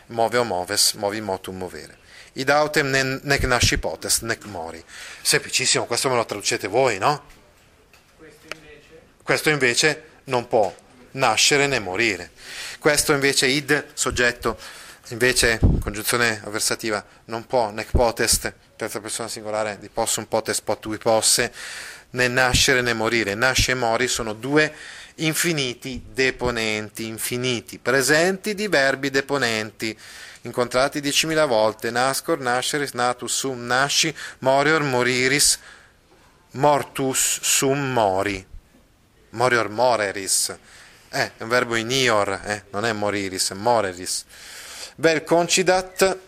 move 0.06 0.38
o 0.38 0.44
moves, 0.44 0.94
movi 0.94 1.20
motum 1.20 1.56
movere 1.56 1.98
id 2.34 2.48
autem 2.48 3.20
nec 3.22 3.44
nasci 3.44 3.78
potest, 3.78 4.22
nec 4.22 4.44
mori. 4.44 4.82
Semplicissimo, 5.22 5.86
questo 5.86 6.08
me 6.08 6.16
lo 6.16 6.24
traducete 6.24 6.68
voi, 6.68 6.98
no? 6.98 7.24
Questo 8.16 8.46
invece, 8.54 9.00
questo 9.22 9.50
invece 9.50 10.02
non 10.24 10.46
può 10.46 10.72
nascere 11.12 11.66
né 11.66 11.78
morire. 11.80 12.30
Questo 12.78 13.12
invece 13.12 13.46
id, 13.46 13.86
soggetto, 13.94 14.58
invece 15.08 15.58
congiunzione 15.80 16.40
avversativa, 16.44 17.04
non 17.26 17.46
può, 17.46 17.70
nec 17.70 17.90
potest, 17.90 18.52
terza 18.76 19.00
persona 19.00 19.28
singolare 19.28 19.78
di 19.80 19.88
possum 19.88 20.24
potest 20.24 20.62
potui 20.62 20.98
posse, 20.98 21.52
né 22.10 22.28
nascere 22.28 22.80
né 22.80 22.92
morire. 22.92 23.34
Nasce 23.34 23.72
e 23.72 23.74
mori 23.74 24.06
sono 24.06 24.34
due 24.34 24.72
infiniti 25.24 26.02
deponenti, 26.12 27.06
infiniti, 27.06 27.78
presenti 27.78 28.54
di 28.54 28.68
verbi 28.68 29.10
deponenti. 29.10 29.96
Incontrati 30.42 31.00
diecimila 31.00 31.44
volte, 31.44 31.90
nascor, 31.90 32.38
nasceris, 32.40 32.92
natus, 32.92 33.34
sum, 33.34 33.66
nasci, 33.66 34.14
morior, 34.38 34.82
moriris, 34.82 35.58
mortus, 36.52 37.40
sum, 37.42 37.92
mori, 37.92 38.44
morior, 39.30 39.68
moreris, 39.68 40.56
eh, 41.10 41.32
è 41.36 41.42
un 41.42 41.48
verbo 41.48 41.74
in 41.74 41.90
ior, 41.90 42.40
eh, 42.44 42.64
non 42.70 42.84
è 42.84 42.92
moriris, 42.92 43.50
è 43.50 43.54
moreris. 43.54 44.24
Vel 44.96 45.24
concidat, 45.24 46.18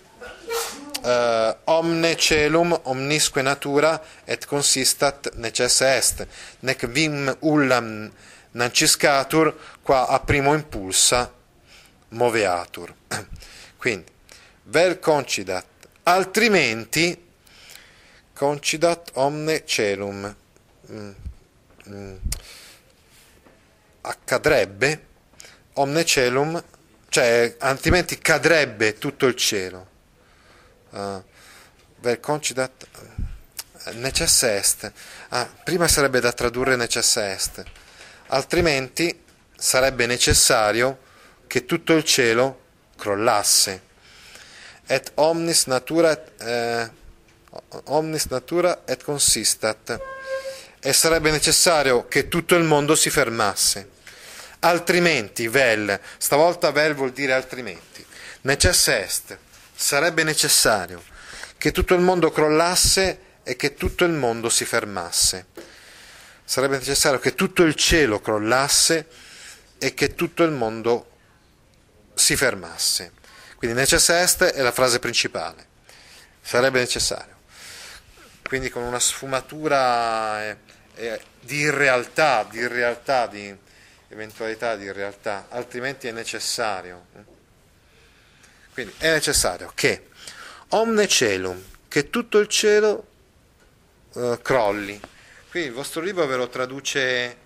uh, 1.02 1.56
omne 1.64 2.16
celum 2.16 2.78
omnisque 2.84 3.42
natura 3.42 4.00
et 4.24 4.46
consistat 4.46 5.32
necessa 5.34 5.94
est, 5.96 6.26
nec 6.60 6.86
vim 6.86 7.34
ullam 7.40 8.10
nanciscatur, 8.52 9.78
qua 9.82 10.06
a 10.06 10.20
primo 10.20 10.54
impulsa 10.54 11.32
moveatur. 12.08 12.94
Quindi, 13.76 14.10
vel 14.64 14.98
concidat, 14.98 15.66
altrimenti 16.04 17.30
concidat 18.32 19.10
omne 19.14 19.64
celum. 19.64 20.34
Mm, 20.90 21.10
mm, 21.88 22.16
accadrebbe 24.02 25.06
omne 25.74 26.04
celum, 26.04 26.62
cioè 27.08 27.56
altrimenti 27.58 28.18
cadrebbe 28.18 28.98
tutto 28.98 29.26
il 29.26 29.36
cielo. 29.36 29.90
Uh, 30.90 31.22
vel 32.00 32.20
concidat 32.20 32.86
necessa 33.94 34.54
est. 34.54 34.92
Ah, 35.30 35.48
prima 35.64 35.88
sarebbe 35.88 36.20
da 36.20 36.32
tradurre 36.32 36.76
necessa 36.76 37.30
est, 37.30 37.64
altrimenti 38.32 39.20
sarebbe 39.56 40.06
necessario 40.06 40.98
che 41.46 41.64
tutto 41.64 41.92
il 41.92 42.04
cielo 42.04 42.60
crollasse. 42.96 43.90
Et 44.86 45.12
omnis 45.14 45.66
natura, 45.66 46.20
eh, 46.38 46.90
omnis 47.84 48.26
natura 48.26 48.82
et 48.86 49.02
consistat. 49.02 50.00
E 50.80 50.92
sarebbe 50.92 51.30
necessario 51.30 52.08
che 52.08 52.28
tutto 52.28 52.56
il 52.56 52.64
mondo 52.64 52.94
si 52.96 53.10
fermasse. 53.10 53.90
Altrimenti, 54.60 55.46
vel, 55.48 55.98
stavolta 56.16 56.70
vel 56.72 56.94
vuol 56.94 57.12
dire 57.12 57.34
altrimenti. 57.34 58.04
Necessa 58.42 58.98
est, 58.98 59.38
sarebbe 59.74 60.24
necessario 60.24 61.02
che 61.58 61.70
tutto 61.70 61.94
il 61.94 62.00
mondo 62.00 62.30
crollasse 62.30 63.18
e 63.44 63.54
che 63.56 63.74
tutto 63.74 64.04
il 64.04 64.12
mondo 64.12 64.48
si 64.48 64.64
fermasse. 64.64 65.46
Sarebbe 66.44 66.78
necessario 66.78 67.18
che 67.18 67.34
tutto 67.34 67.62
il 67.62 67.74
cielo 67.74 68.20
crollasse 68.20 69.06
e 69.78 69.94
che 69.94 70.14
tutto 70.14 70.42
il 70.42 70.50
mondo 70.50 71.10
si 72.14 72.36
fermasse. 72.36 73.12
Quindi 73.56 73.76
necessa 73.76 74.20
est 74.20 74.44
è 74.44 74.60
la 74.60 74.72
frase 74.72 74.98
principale, 74.98 75.66
sarebbe 76.40 76.80
necessario. 76.80 77.40
Quindi 78.42 78.70
con 78.70 78.82
una 78.82 78.98
sfumatura 78.98 80.44
eh, 80.44 80.56
eh, 80.96 81.20
di 81.40 81.56
irrealtà, 81.58 82.46
di 82.50 82.58
irrealtà, 82.58 83.26
di 83.26 83.56
eventualità 84.08 84.76
di 84.76 84.84
irrealtà, 84.84 85.46
altrimenti 85.48 86.06
è 86.06 86.12
necessario. 86.12 87.06
Quindi 88.72 88.94
è 88.98 89.10
necessario 89.10 89.72
che 89.74 90.08
omne 90.68 91.08
celum, 91.08 91.62
che 91.88 92.10
tutto 92.10 92.38
il 92.38 92.48
cielo 92.48 93.06
uh, 94.12 94.38
crolli. 94.40 95.00
Qui 95.52 95.60
il 95.60 95.72
vostro 95.74 96.00
libro 96.00 96.24
ve 96.24 96.36
lo 96.36 96.48
traduce, 96.48 97.36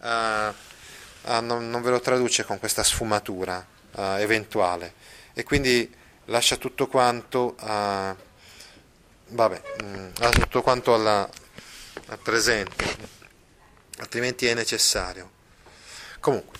uh, 0.00 0.06
uh, 0.06 1.40
non, 1.40 1.70
non 1.70 1.80
ve 1.80 1.88
lo 1.88 1.98
traduce 1.98 2.44
con 2.44 2.58
questa 2.58 2.82
sfumatura 2.82 3.66
uh, 3.92 4.00
eventuale 4.18 4.92
e 5.32 5.44
quindi 5.44 5.90
lascia 6.26 6.56
tutto 6.56 6.88
quanto 6.88 7.54
vabbè, 7.56 8.16
mm, 9.82 10.08
lascia 10.18 10.40
tutto 10.40 10.60
quanto 10.60 10.92
alla, 10.92 11.26
al 12.08 12.18
presente, 12.18 12.84
altrimenti 14.00 14.44
è 14.44 14.52
necessario. 14.52 15.30
Comunque, 16.20 16.58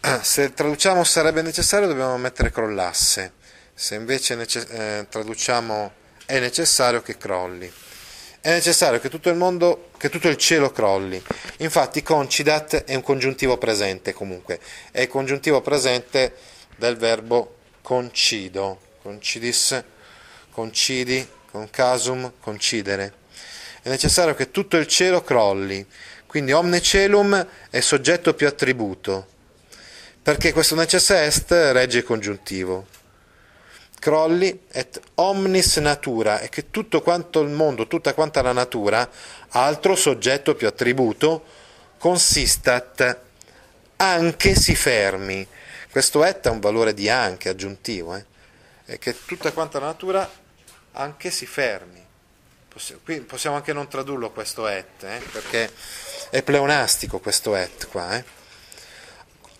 se 0.20 0.52
traduciamo 0.52 1.04
sarebbe 1.04 1.40
necessario 1.40 1.88
dobbiamo 1.88 2.18
mettere 2.18 2.50
crollasse, 2.50 3.32
se 3.72 3.94
invece 3.94 4.34
nece- 4.34 4.68
eh, 4.68 5.06
traduciamo 5.08 5.92
è 6.26 6.38
necessario 6.38 7.00
che 7.00 7.16
crolli. 7.16 7.84
È 8.46 8.50
necessario 8.52 9.00
che 9.00 9.08
tutto 9.08 9.28
il 9.28 9.34
mondo, 9.34 9.88
che 9.98 10.08
tutto 10.08 10.28
il 10.28 10.36
cielo 10.36 10.70
crolli. 10.70 11.20
Infatti 11.56 12.00
concidat 12.04 12.84
è 12.84 12.94
un 12.94 13.02
congiuntivo 13.02 13.58
presente 13.58 14.12
comunque, 14.12 14.60
è 14.92 15.00
il 15.00 15.08
congiuntivo 15.08 15.60
presente 15.62 16.32
del 16.76 16.96
verbo 16.96 17.56
concido, 17.82 18.78
concidis, 19.02 19.82
concidi, 20.52 21.28
concasum, 21.50 22.34
concidere. 22.38 23.14
È 23.82 23.88
necessario 23.88 24.36
che 24.36 24.52
tutto 24.52 24.76
il 24.76 24.86
cielo 24.86 25.24
crolli, 25.24 25.84
quindi 26.26 26.52
omne 26.52 26.80
celum 26.80 27.48
è 27.68 27.80
soggetto 27.80 28.32
più 28.34 28.46
attributo, 28.46 29.26
perché 30.22 30.52
questo 30.52 30.76
necessa 30.76 31.24
est 31.24 31.50
regge 31.50 31.98
il 31.98 32.04
congiuntivo. 32.04 32.86
Crolli 34.06 34.66
et 34.70 35.00
omnis 35.16 35.78
natura, 35.78 36.38
è 36.38 36.48
che 36.48 36.70
tutto 36.70 37.02
quanto 37.02 37.40
il 37.40 37.48
mondo, 37.48 37.88
tutta 37.88 38.14
quanta 38.14 38.40
la 38.40 38.52
natura, 38.52 39.10
altro 39.48 39.96
soggetto 39.96 40.54
più 40.54 40.68
attributo, 40.68 41.44
consistat, 41.98 43.18
anche 43.96 44.54
si 44.54 44.76
fermi. 44.76 45.44
Questo 45.90 46.24
et 46.24 46.46
ha 46.46 46.52
un 46.52 46.60
valore 46.60 46.94
di 46.94 47.10
anche 47.10 47.48
aggiuntivo, 47.48 48.14
eh? 48.14 48.24
è 48.84 48.98
che 49.00 49.24
tutta 49.24 49.50
quanta 49.50 49.80
la 49.80 49.86
natura 49.86 50.30
anche 50.92 51.32
si 51.32 51.44
fermi. 51.44 52.00
Qui 53.02 53.22
possiamo 53.22 53.56
anche 53.56 53.72
non 53.72 53.88
tradurlo 53.88 54.30
questo 54.30 54.68
et, 54.68 55.02
eh? 55.02 55.20
perché 55.32 55.68
è 56.30 56.44
pleonastico 56.44 57.18
questo 57.18 57.56
et 57.56 57.88
qua. 57.88 58.16
Eh? 58.16 58.24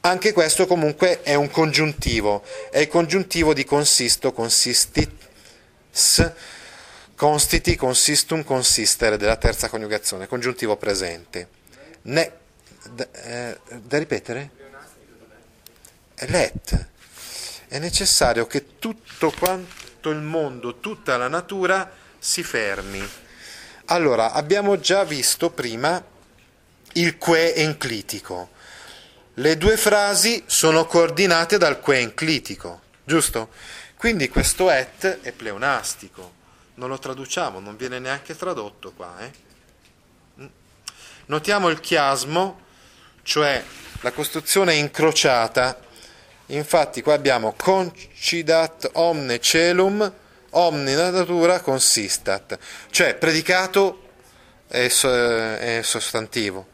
Anche 0.06 0.32
questo 0.32 0.68
comunque 0.68 1.22
è 1.22 1.34
un 1.34 1.50
congiuntivo, 1.50 2.44
è 2.70 2.78
il 2.78 2.86
congiuntivo 2.86 3.52
di 3.52 3.64
consisto, 3.64 4.32
consistit, 4.32 5.10
constiti, 7.16 7.74
consistum, 7.74 8.44
consistere 8.44 9.16
della 9.16 9.34
terza 9.34 9.68
coniugazione, 9.68 10.28
congiuntivo 10.28 10.76
presente. 10.76 11.48
Ne, 12.02 12.32
da, 12.90 13.08
eh, 13.14 13.58
da 13.68 13.98
ripetere? 13.98 14.50
Let. 16.14 16.86
È 17.66 17.80
necessario 17.80 18.46
che 18.46 18.78
tutto 18.78 19.32
quanto 19.36 20.10
il 20.10 20.20
mondo, 20.20 20.78
tutta 20.78 21.16
la 21.16 21.26
natura 21.26 21.90
si 22.16 22.44
fermi. 22.44 23.04
Allora, 23.86 24.30
abbiamo 24.30 24.78
già 24.78 25.02
visto 25.02 25.50
prima 25.50 26.00
il 26.92 27.18
que 27.18 27.54
enclitico 27.56 28.54
le 29.38 29.58
due 29.58 29.76
frasi 29.76 30.44
sono 30.46 30.86
coordinate 30.86 31.58
dal 31.58 31.80
que 31.80 31.98
enclitico, 31.98 32.80
giusto? 33.04 33.50
Quindi 33.96 34.30
questo 34.30 34.70
et 34.70 35.20
è 35.20 35.32
pleonastico, 35.32 36.32
non 36.74 36.88
lo 36.88 36.98
traduciamo, 36.98 37.60
non 37.60 37.76
viene 37.76 37.98
neanche 37.98 38.34
tradotto 38.34 38.92
qua. 38.92 39.14
Eh? 39.20 39.30
Mm. 40.40 40.46
Notiamo 41.26 41.68
il 41.68 41.80
chiasmo, 41.80 42.60
cioè 43.22 43.62
la 44.00 44.12
costruzione 44.12 44.74
incrociata. 44.74 45.80
Infatti 46.46 47.02
qua 47.02 47.12
abbiamo 47.12 47.52
concidat 47.54 48.90
omne 48.94 49.38
celum, 49.40 50.12
omni 50.50 50.94
natura 50.94 51.60
consistat, 51.60 52.58
cioè 52.90 53.14
predicato 53.16 54.02
è 54.68 54.88
sostantivo, 55.82 56.68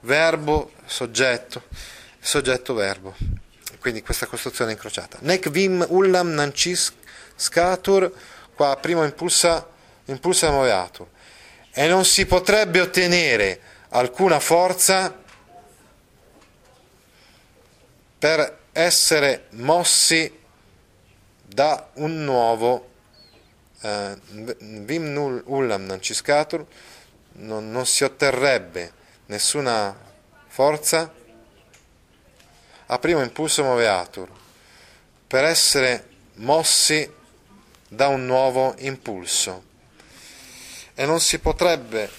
verbo, 0.00 0.70
soggetto 0.84 1.94
soggetto 2.26 2.74
verbo. 2.74 3.14
Quindi 3.78 4.02
questa 4.02 4.26
costruzione 4.26 4.72
incrociata. 4.72 5.18
Nec 5.20 5.48
vim 5.48 5.84
ullam 5.88 6.30
nancis 6.30 6.92
scatur, 7.36 8.12
qua 8.54 8.76
primo 8.76 9.04
impulsa, 9.04 9.66
impulsa 10.06 10.50
moveatur. 10.50 11.06
E 11.72 11.86
non 11.86 12.04
si 12.04 12.26
potrebbe 12.26 12.80
ottenere 12.80 13.60
alcuna 13.90 14.40
forza 14.40 15.14
per 18.18 18.58
essere 18.72 19.46
mossi 19.50 20.36
da 21.44 21.90
un 21.94 22.24
nuovo 22.24 22.90
eh, 23.82 24.16
vim 24.30 25.12
null 25.12 25.42
ullam 25.46 25.84
nanciscatur 25.84 26.66
non, 27.34 27.70
non 27.70 27.86
si 27.86 28.04
otterrebbe 28.04 28.92
nessuna 29.26 29.96
forza 30.48 31.12
a 32.86 32.98
primo 32.98 33.22
impulso 33.22 33.64
moveatur, 33.64 34.28
per 35.26 35.44
essere 35.44 36.08
mossi 36.34 37.10
da 37.88 38.08
un 38.08 38.26
nuovo 38.26 38.74
impulso. 38.78 39.64
E 40.94 41.04
non 41.04 41.20
si 41.20 41.38
potrebbe 41.38 42.10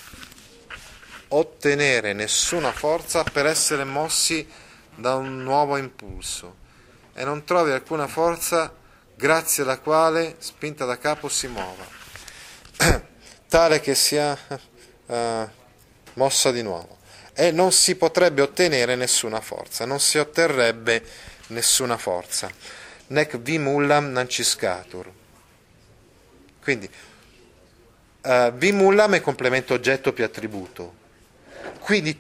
ottenere 1.30 2.14
nessuna 2.14 2.72
forza 2.72 3.24
per 3.24 3.46
essere 3.46 3.84
mossi 3.84 4.48
da 4.96 5.16
un 5.16 5.42
nuovo 5.42 5.78
impulso. 5.78 6.66
E 7.14 7.24
non 7.24 7.44
trovi 7.44 7.72
alcuna 7.72 8.08
forza 8.08 8.74
grazie 9.16 9.64
alla 9.64 9.80
quale, 9.80 10.36
spinta 10.40 10.86
da 10.86 10.98
capo, 10.98 11.30
si 11.30 11.48
muova, 11.48 11.86
tale 13.48 13.80
che 13.80 13.96
sia 13.96 14.38
uh, 15.06 15.50
mossa 16.14 16.52
di 16.52 16.62
nuovo 16.62 16.97
e 17.40 17.52
non 17.52 17.72
si 17.72 17.96
potrebbe 17.96 18.42
ottenere 18.42 18.96
nessuna 18.96 19.42
forza, 19.42 19.86
non 19.86 20.00
si 20.00 20.18
otterrebbe 20.18 21.04
nessuna 21.50 21.96
forza. 21.96 22.50
Nec 23.10 23.38
vimullam 23.38 24.12
nanciscatur. 24.12 25.12
Quindi, 26.60 26.90
uh, 28.24 28.52
vimullam 28.54 29.14
è 29.14 29.22
complemento 29.22 29.76
oggetto 29.76 30.14
più 30.14 30.24
attributo. 30.24 30.96
Quindi 31.80 32.20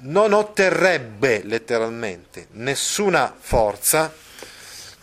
non 0.00 0.34
otterrebbe 0.34 1.42
letteralmente 1.44 2.48
nessuna 2.50 3.34
forza, 3.38 4.12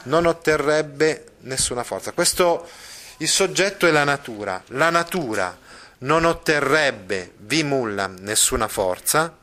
non 0.04 0.28
otterrebbe 0.28 1.32
nessuna 1.40 1.84
forza. 1.84 2.12
Questo 2.12 2.70
il 3.18 3.28
soggetto 3.28 3.88
è 3.88 3.92
la 3.92 4.04
natura. 4.04 4.62
La 4.68 4.92
natura 4.92 5.58
non 6.00 6.26
otterrebbe 6.26 7.34
vimullam 7.38 8.18
nessuna 8.20 8.68
forza, 8.68 9.38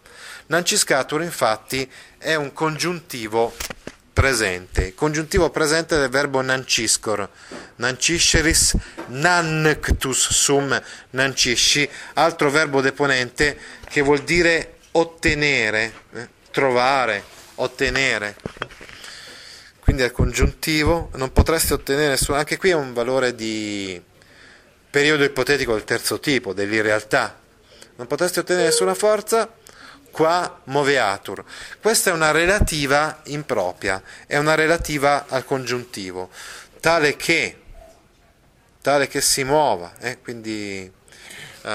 Nanciscatur 0.46 1.22
infatti 1.22 1.90
è 2.18 2.34
un 2.34 2.52
congiuntivo 2.52 3.54
presente, 4.12 4.94
congiuntivo 4.94 5.48
presente 5.48 5.96
del 5.98 6.10
verbo 6.10 6.42
nanciscor, 6.42 7.28
nancisceris, 7.76 8.76
nanctus 9.06 10.30
sum. 10.30 10.80
Nancisci, 11.10 11.88
altro 12.14 12.50
verbo 12.50 12.82
deponente 12.82 13.58
che 13.88 14.02
vuol 14.02 14.20
dire 14.20 14.78
ottenere, 14.92 15.92
eh, 16.12 16.28
trovare, 16.50 17.24
ottenere. 17.56 18.36
Quindi 19.80 20.02
è 20.02 20.10
congiuntivo, 20.10 21.10
non 21.14 21.32
potresti 21.32 21.72
ottenere 21.72 22.18
anche 22.28 22.58
qui 22.58 22.70
è 22.70 22.74
un 22.74 22.92
valore 22.92 23.34
di 23.34 24.00
periodo 24.92 25.24
ipotetico 25.24 25.72
del 25.72 25.84
terzo 25.84 26.20
tipo, 26.20 26.52
dell'irrealtà. 26.52 27.40
Non 27.96 28.06
potresti 28.06 28.40
ottenere 28.40 28.66
nessuna 28.66 28.92
forza, 28.92 29.50
qua 30.10 30.60
moveatur. 30.64 31.42
Questa 31.80 32.10
è 32.10 32.12
una 32.12 32.30
relativa 32.30 33.22
impropria, 33.24 34.02
è 34.26 34.36
una 34.36 34.54
relativa 34.54 35.24
al 35.28 35.46
congiuntivo, 35.46 36.28
tale 36.78 37.16
che, 37.16 37.58
tale 38.82 39.08
che 39.08 39.22
si 39.22 39.44
muova, 39.44 39.94
eh? 39.98 40.20
quindi 40.20 40.92
uh, 41.62 41.70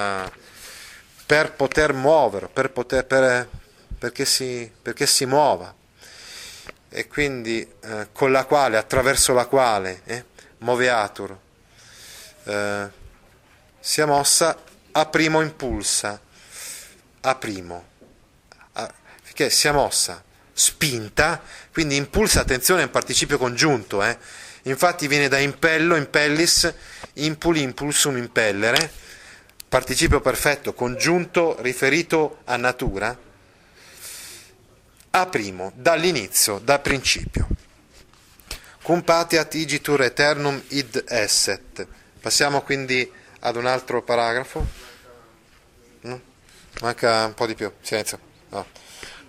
per 1.25 1.53
poter 1.53 1.93
muovere, 1.93 2.49
per 2.49 2.69
poter, 2.69 3.03
per, 3.03 3.49
perché, 3.97 4.25
si, 4.25 4.71
perché 4.79 5.07
si 5.07 5.25
muova, 5.25 5.73
e 6.89 7.07
quindi 7.07 7.67
uh, 7.81 8.09
con 8.11 8.31
la 8.31 8.45
quale, 8.45 8.77
attraverso 8.77 9.33
la 9.33 9.47
quale, 9.47 10.01
eh? 10.05 10.23
moveatur. 10.59 11.37
Uh, 12.43 12.96
sia 13.87 14.05
mossa 14.05 14.61
a 14.91 15.05
primo 15.05 15.41
impulsa, 15.41 16.19
a 17.21 17.35
primo, 17.35 17.85
a, 18.73 18.93
che 19.31 19.49
sia 19.49 19.71
mossa, 19.71 20.21
spinta, 20.51 21.41
quindi 21.71 21.95
impulsa, 21.95 22.41
attenzione, 22.41 22.81
è 22.81 22.83
un 22.83 22.91
participio 22.91 23.37
congiunto, 23.37 24.03
eh? 24.03 24.17
infatti 24.63 25.07
viene 25.07 25.29
da 25.29 25.37
impello, 25.37 25.95
impellis, 25.95 26.73
impuli, 27.13 27.61
impulsum, 27.61 28.17
impellere, 28.17 28.91
participio 29.69 30.19
perfetto 30.19 30.73
congiunto 30.73 31.55
riferito 31.61 32.39
a 32.43 32.57
natura, 32.57 33.17
a 35.11 35.25
primo, 35.27 35.71
dall'inizio, 35.75 36.59
dal 36.59 36.81
principio. 36.81 37.47
cum 38.81 39.01
patiat 39.01 39.53
igitur 39.53 40.01
eternum 40.01 40.61
id 40.69 41.03
esset. 41.07 41.85
Passiamo 42.21 42.61
quindi 42.61 43.11
ad 43.39 43.55
un 43.55 43.65
altro 43.65 44.01
paragrafo. 44.01 44.65
No? 46.01 46.21
Manca 46.81 47.25
un 47.25 47.33
po' 47.33 47.45
di 47.45 47.55
più, 47.55 47.71
silenzio. 47.81 48.19
No. 48.49 48.65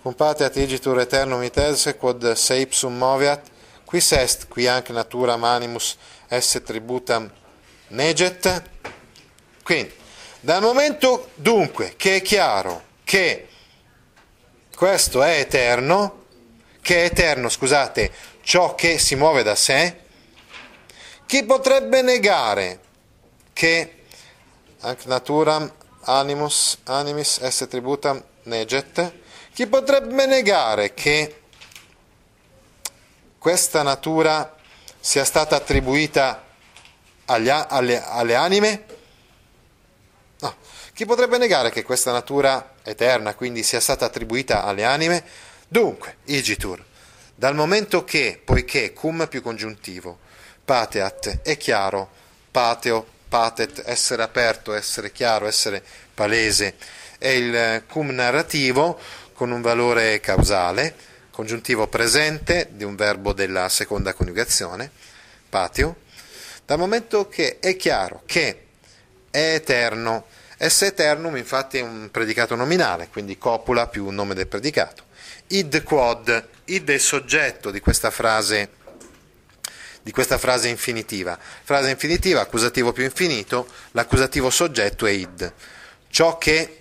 Cum 0.01 0.13
patiat 0.13 0.55
igitur 0.55 0.99
eternum 0.99 1.43
id 1.43 1.57
esset, 1.57 1.97
quod 1.97 2.31
se 2.33 2.55
ipsum 2.55 2.95
moveat, 2.95 3.49
quis 3.85 4.11
est, 4.11 4.47
qui 4.47 4.67
anche 4.67 4.93
naturam 4.93 5.43
animus 5.43 5.97
esse 6.27 6.61
tributam 6.61 7.29
neget. 7.89 8.63
Quindi, 9.63 9.93
dal 10.39 10.61
momento 10.61 11.31
dunque 11.35 11.95
che 11.97 12.17
è 12.17 12.21
chiaro 12.21 12.83
che 13.03 13.47
questo 14.73 15.21
è 15.21 15.39
eterno, 15.39 16.25
che 16.81 17.01
è 17.01 17.05
eterno, 17.05 17.49
scusate, 17.49 18.11
ciò 18.41 18.75
che 18.75 18.97
si 18.97 19.15
muove 19.15 19.43
da 19.43 19.55
sé, 19.55 19.99
chi 21.25 21.43
potrebbe 21.43 22.01
negare 22.01 22.79
che 23.51 23.98
anche 24.81 25.07
naturam 25.07 25.71
animus 26.01 26.77
animis 26.85 27.39
esse 27.41 27.67
tributam 27.67 28.23
neget? 28.43 29.13
Chi 29.53 29.67
potrebbe 29.67 30.25
negare 30.25 30.93
che 30.93 31.41
questa 33.37 33.81
natura 33.83 34.55
sia 34.99 35.23
stata 35.23 35.55
attribuita 35.55 36.43
agli, 37.25 37.49
alle, 37.49 38.03
alle 38.03 38.35
anime? 38.35 38.85
No. 40.39 40.55
Chi 40.93 41.05
potrebbe 41.05 41.37
negare 41.37 41.71
che 41.71 41.83
questa 41.83 42.11
natura 42.11 42.75
eterna 42.83 43.35
quindi 43.35 43.63
sia 43.63 43.79
stata 43.79 44.05
attribuita 44.05 44.63
alle 44.63 44.85
anime? 44.85 45.23
Dunque, 45.67 46.17
igitur, 46.25 46.83
dal 47.35 47.55
momento 47.55 48.03
che, 48.03 48.41
poiché 48.43 48.93
cum 48.93 49.27
più 49.27 49.41
congiuntivo, 49.41 50.19
pateat 50.63 51.41
è 51.41 51.57
chiaro, 51.57 52.09
pateo, 52.51 53.17
patet, 53.29 53.83
essere 53.85 54.23
aperto, 54.23 54.73
essere 54.73 55.11
chiaro, 55.11 55.45
essere 55.45 55.81
palese, 56.13 56.75
è 57.17 57.27
il 57.27 57.83
cum 57.87 58.09
narrativo 58.09 58.99
con 59.33 59.51
un 59.51 59.61
valore 59.61 60.19
causale, 60.19 60.93
congiuntivo 61.31 61.87
presente 61.87 62.69
di 62.71 62.83
un 62.83 62.95
verbo 62.95 63.31
della 63.31 63.69
seconda 63.69 64.13
coniugazione, 64.13 64.91
patio, 65.47 65.97
dal 66.65 66.77
momento 66.77 67.27
che 67.29 67.59
è 67.59 67.75
chiaro 67.75 68.23
che 68.25 68.65
è 69.29 69.53
eterno, 69.53 70.25
esse 70.57 70.87
eternum 70.87 71.37
infatti 71.37 71.77
è 71.77 71.81
un 71.81 72.09
predicato 72.11 72.55
nominale, 72.55 73.07
quindi 73.09 73.37
copula 73.37 73.87
più 73.87 74.09
nome 74.09 74.33
del 74.33 74.47
predicato. 74.47 75.03
Id 75.47 75.83
quod, 75.83 76.47
id 76.65 76.89
è 76.89 76.93
il 76.93 76.99
soggetto 76.99 77.71
di 77.71 77.79
questa 77.79 78.11
frase 78.11 78.69
di 80.01 80.11
questa 80.11 80.37
frase 80.37 80.67
infinitiva. 80.69 81.37
Frase 81.63 81.89
infinitiva, 81.89 82.41
accusativo 82.41 82.91
più 82.91 83.03
infinito, 83.03 83.67
l'accusativo 83.91 84.49
soggetto 84.49 85.05
è 85.05 85.11
id. 85.11 85.53
Ciò 86.09 86.37
che 86.37 86.79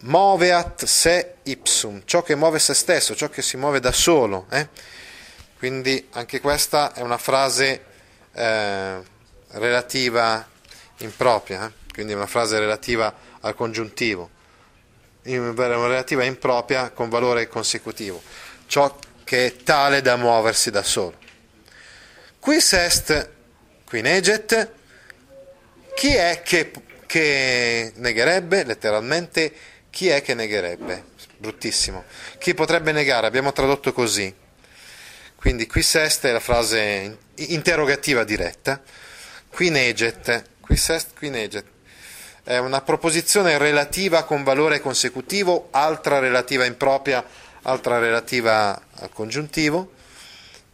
moveat 0.00 0.84
se 0.84 1.36
ipsum, 1.44 2.02
ciò 2.04 2.22
che 2.22 2.34
muove 2.34 2.58
se 2.58 2.74
stesso, 2.74 3.14
ciò 3.14 3.28
che 3.28 3.42
si 3.42 3.56
muove 3.56 3.80
da 3.80 3.92
solo. 3.92 4.46
Eh? 4.50 4.68
Quindi 5.58 6.08
anche 6.12 6.40
questa 6.40 6.92
è 6.92 7.00
una 7.00 7.18
frase 7.18 7.84
eh, 8.32 9.02
relativa 9.48 10.46
impropria, 10.98 11.66
eh? 11.66 11.92
quindi 11.92 12.12
una 12.12 12.26
frase 12.26 12.58
relativa 12.58 13.12
al 13.40 13.54
congiuntivo, 13.54 14.30
in, 15.22 15.54
relativa 15.54 16.24
impropria 16.24 16.90
con 16.90 17.08
valore 17.08 17.48
consecutivo, 17.48 18.22
ciò 18.66 18.98
che 19.24 19.46
è 19.46 19.56
tale 19.56 20.02
da 20.02 20.16
muoversi 20.16 20.70
da 20.70 20.82
solo. 20.82 21.24
Quis 22.46 22.74
est, 22.74 23.28
qui 23.84 24.02
neget, 24.02 24.70
chi 25.96 26.14
è 26.14 26.42
che, 26.44 26.70
che 27.04 27.90
negherebbe 27.96 28.62
letteralmente 28.62 29.52
chi 29.90 30.10
è 30.10 30.22
che 30.22 30.34
negherebbe? 30.34 31.06
Bruttissimo. 31.38 32.04
Chi 32.38 32.54
potrebbe 32.54 32.92
negare? 32.92 33.26
Abbiamo 33.26 33.52
tradotto 33.52 33.92
così. 33.92 34.32
Quindi 35.34 35.66
qui 35.66 35.80
est 35.80 36.24
è 36.24 36.30
la 36.30 36.38
frase 36.38 37.18
interrogativa 37.34 38.22
diretta. 38.22 38.80
Qui 39.50 39.68
neget, 39.70 40.44
qui 40.60 40.76
est, 40.76 41.14
qui 41.18 41.30
neget. 41.30 41.64
È 42.44 42.58
una 42.58 42.80
proposizione 42.80 43.58
relativa 43.58 44.22
con 44.22 44.44
valore 44.44 44.78
consecutivo, 44.78 45.66
altra 45.72 46.20
relativa 46.20 46.64
impropria, 46.64 47.26
altra 47.62 47.98
relativa 47.98 48.80
al 48.98 49.10
congiuntivo. 49.12 49.94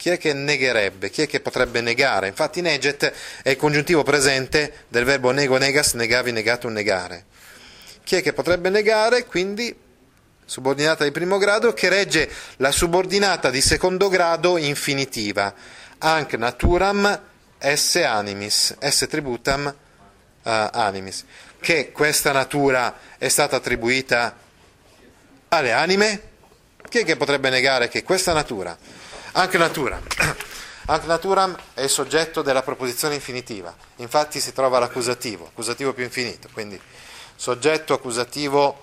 Chi 0.02 0.10
è 0.10 0.18
che 0.18 0.32
negherebbe? 0.32 1.10
Chi 1.10 1.22
è 1.22 1.28
che 1.28 1.38
potrebbe 1.38 1.80
negare? 1.80 2.26
Infatti 2.26 2.60
neget 2.60 3.12
è 3.44 3.50
il 3.50 3.56
congiuntivo 3.56 4.02
presente 4.02 4.86
del 4.88 5.04
verbo 5.04 5.30
nego 5.30 5.58
negas, 5.58 5.92
negavi, 5.92 6.32
negatum, 6.32 6.72
negare 6.72 7.26
chi 8.04 8.16
è 8.16 8.22
che 8.22 8.32
potrebbe 8.32 8.68
negare, 8.68 9.26
quindi 9.26 9.74
subordinata 10.44 11.04
di 11.04 11.12
primo 11.12 11.38
grado, 11.38 11.72
che 11.72 11.88
regge 11.88 12.28
la 12.56 12.72
subordinata 12.72 13.50
di 13.50 13.60
secondo 13.60 14.08
grado 14.08 14.58
infinitiva, 14.58 15.54
anche 15.98 16.36
naturam 16.36 17.20
esse 17.58 18.04
animis, 18.04 18.76
esse 18.80 19.06
tributam 19.06 19.66
uh, 19.66 20.50
animis, 20.72 21.24
che 21.60 21.92
questa 21.92 22.32
natura 22.32 22.98
è 23.18 23.28
stata 23.28 23.56
attribuita 23.56 24.36
alle 25.48 25.72
anime? 25.72 26.30
Chi 26.88 26.98
è 26.98 27.04
che 27.04 27.16
potrebbe 27.16 27.48
negare 27.48 27.88
che 27.88 28.02
questa 28.02 28.32
natura, 28.32 28.76
anche 29.32 29.58
natura, 29.58 30.00
anche 30.86 31.06
naturam 31.06 31.56
è 31.74 31.82
il 31.82 31.88
soggetto 31.88 32.42
della 32.42 32.62
proposizione 32.62 33.14
infinitiva, 33.14 33.74
infatti 33.96 34.40
si 34.40 34.52
trova 34.52 34.78
l'accusativo, 34.78 35.46
accusativo 35.46 35.92
più 35.92 36.04
infinito, 36.04 36.48
quindi 36.52 36.80
soggetto 37.34 37.94
accusativo 37.94 38.78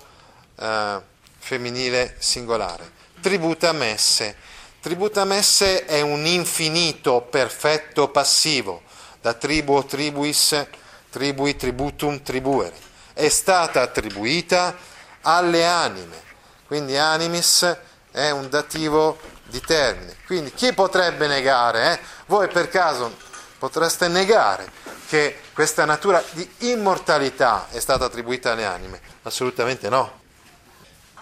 eh, 0.58 1.02
femminile 1.38 2.16
singolare. 2.20 2.98
Tributa 3.22 3.72
messe. 3.74 4.36
Tributa 4.82 5.26
messe 5.26 5.86
è 5.86 6.02
un 6.02 6.26
infinito 6.26 7.22
perfetto 7.22 8.10
passivo, 8.10 8.84
da 9.22 9.34
tribuo 9.34 9.84
tribuis, 9.86 10.66
tribui 11.10 11.56
tributum 11.56 12.22
tribuere. 12.22 12.76
È 13.14 13.28
stata 13.28 13.82
attribuita 13.82 14.76
alle 15.22 15.66
anime, 15.66 16.22
quindi 16.66 16.96
animis 16.98 17.78
è 18.12 18.30
un 18.30 18.50
dativo 18.50 19.20
di 19.50 19.60
termine. 19.62 20.16
Quindi 20.26 20.54
chi 20.54 20.74
potrebbe 20.74 21.28
negare? 21.28 21.94
Eh? 21.94 22.00
Voi 22.28 22.48
per 22.48 22.70
caso 22.70 23.16
potreste 23.58 24.08
negare 24.08 24.72
che 25.08 25.40
questa 25.54 25.86
natura 25.86 26.24
di 26.32 26.50
immortalità 26.60 27.68
è 27.72 27.80
stata 27.80 28.06
attribuita 28.06 28.52
alle 28.52 28.66
anime? 28.66 29.02
Assolutamente 29.24 29.90
no. 29.90 30.18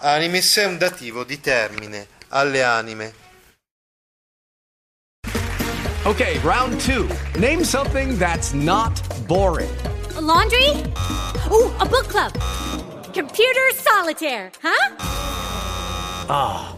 Animis 0.00 0.56
è 0.58 0.64
un 0.64 0.78
dativo 0.78 1.24
di 1.24 1.40
termine, 1.40 2.06
alle 2.28 2.62
anime. 2.62 3.26
Okay, 6.04 6.38
round 6.42 6.80
two. 6.80 7.06
Name 7.36 7.64
something 7.64 8.16
that's 8.16 8.52
not 8.52 9.00
boring. 9.26 9.68
A 10.16 10.20
laundry? 10.20 10.70
Ooh, 11.50 11.72
a 11.80 11.84
book 11.84 12.06
club. 12.06 12.32
Computer 13.12 13.74
solitaire, 13.74 14.52
huh? 14.62 14.94
Ah, 16.28 16.70
oh, 16.70 16.77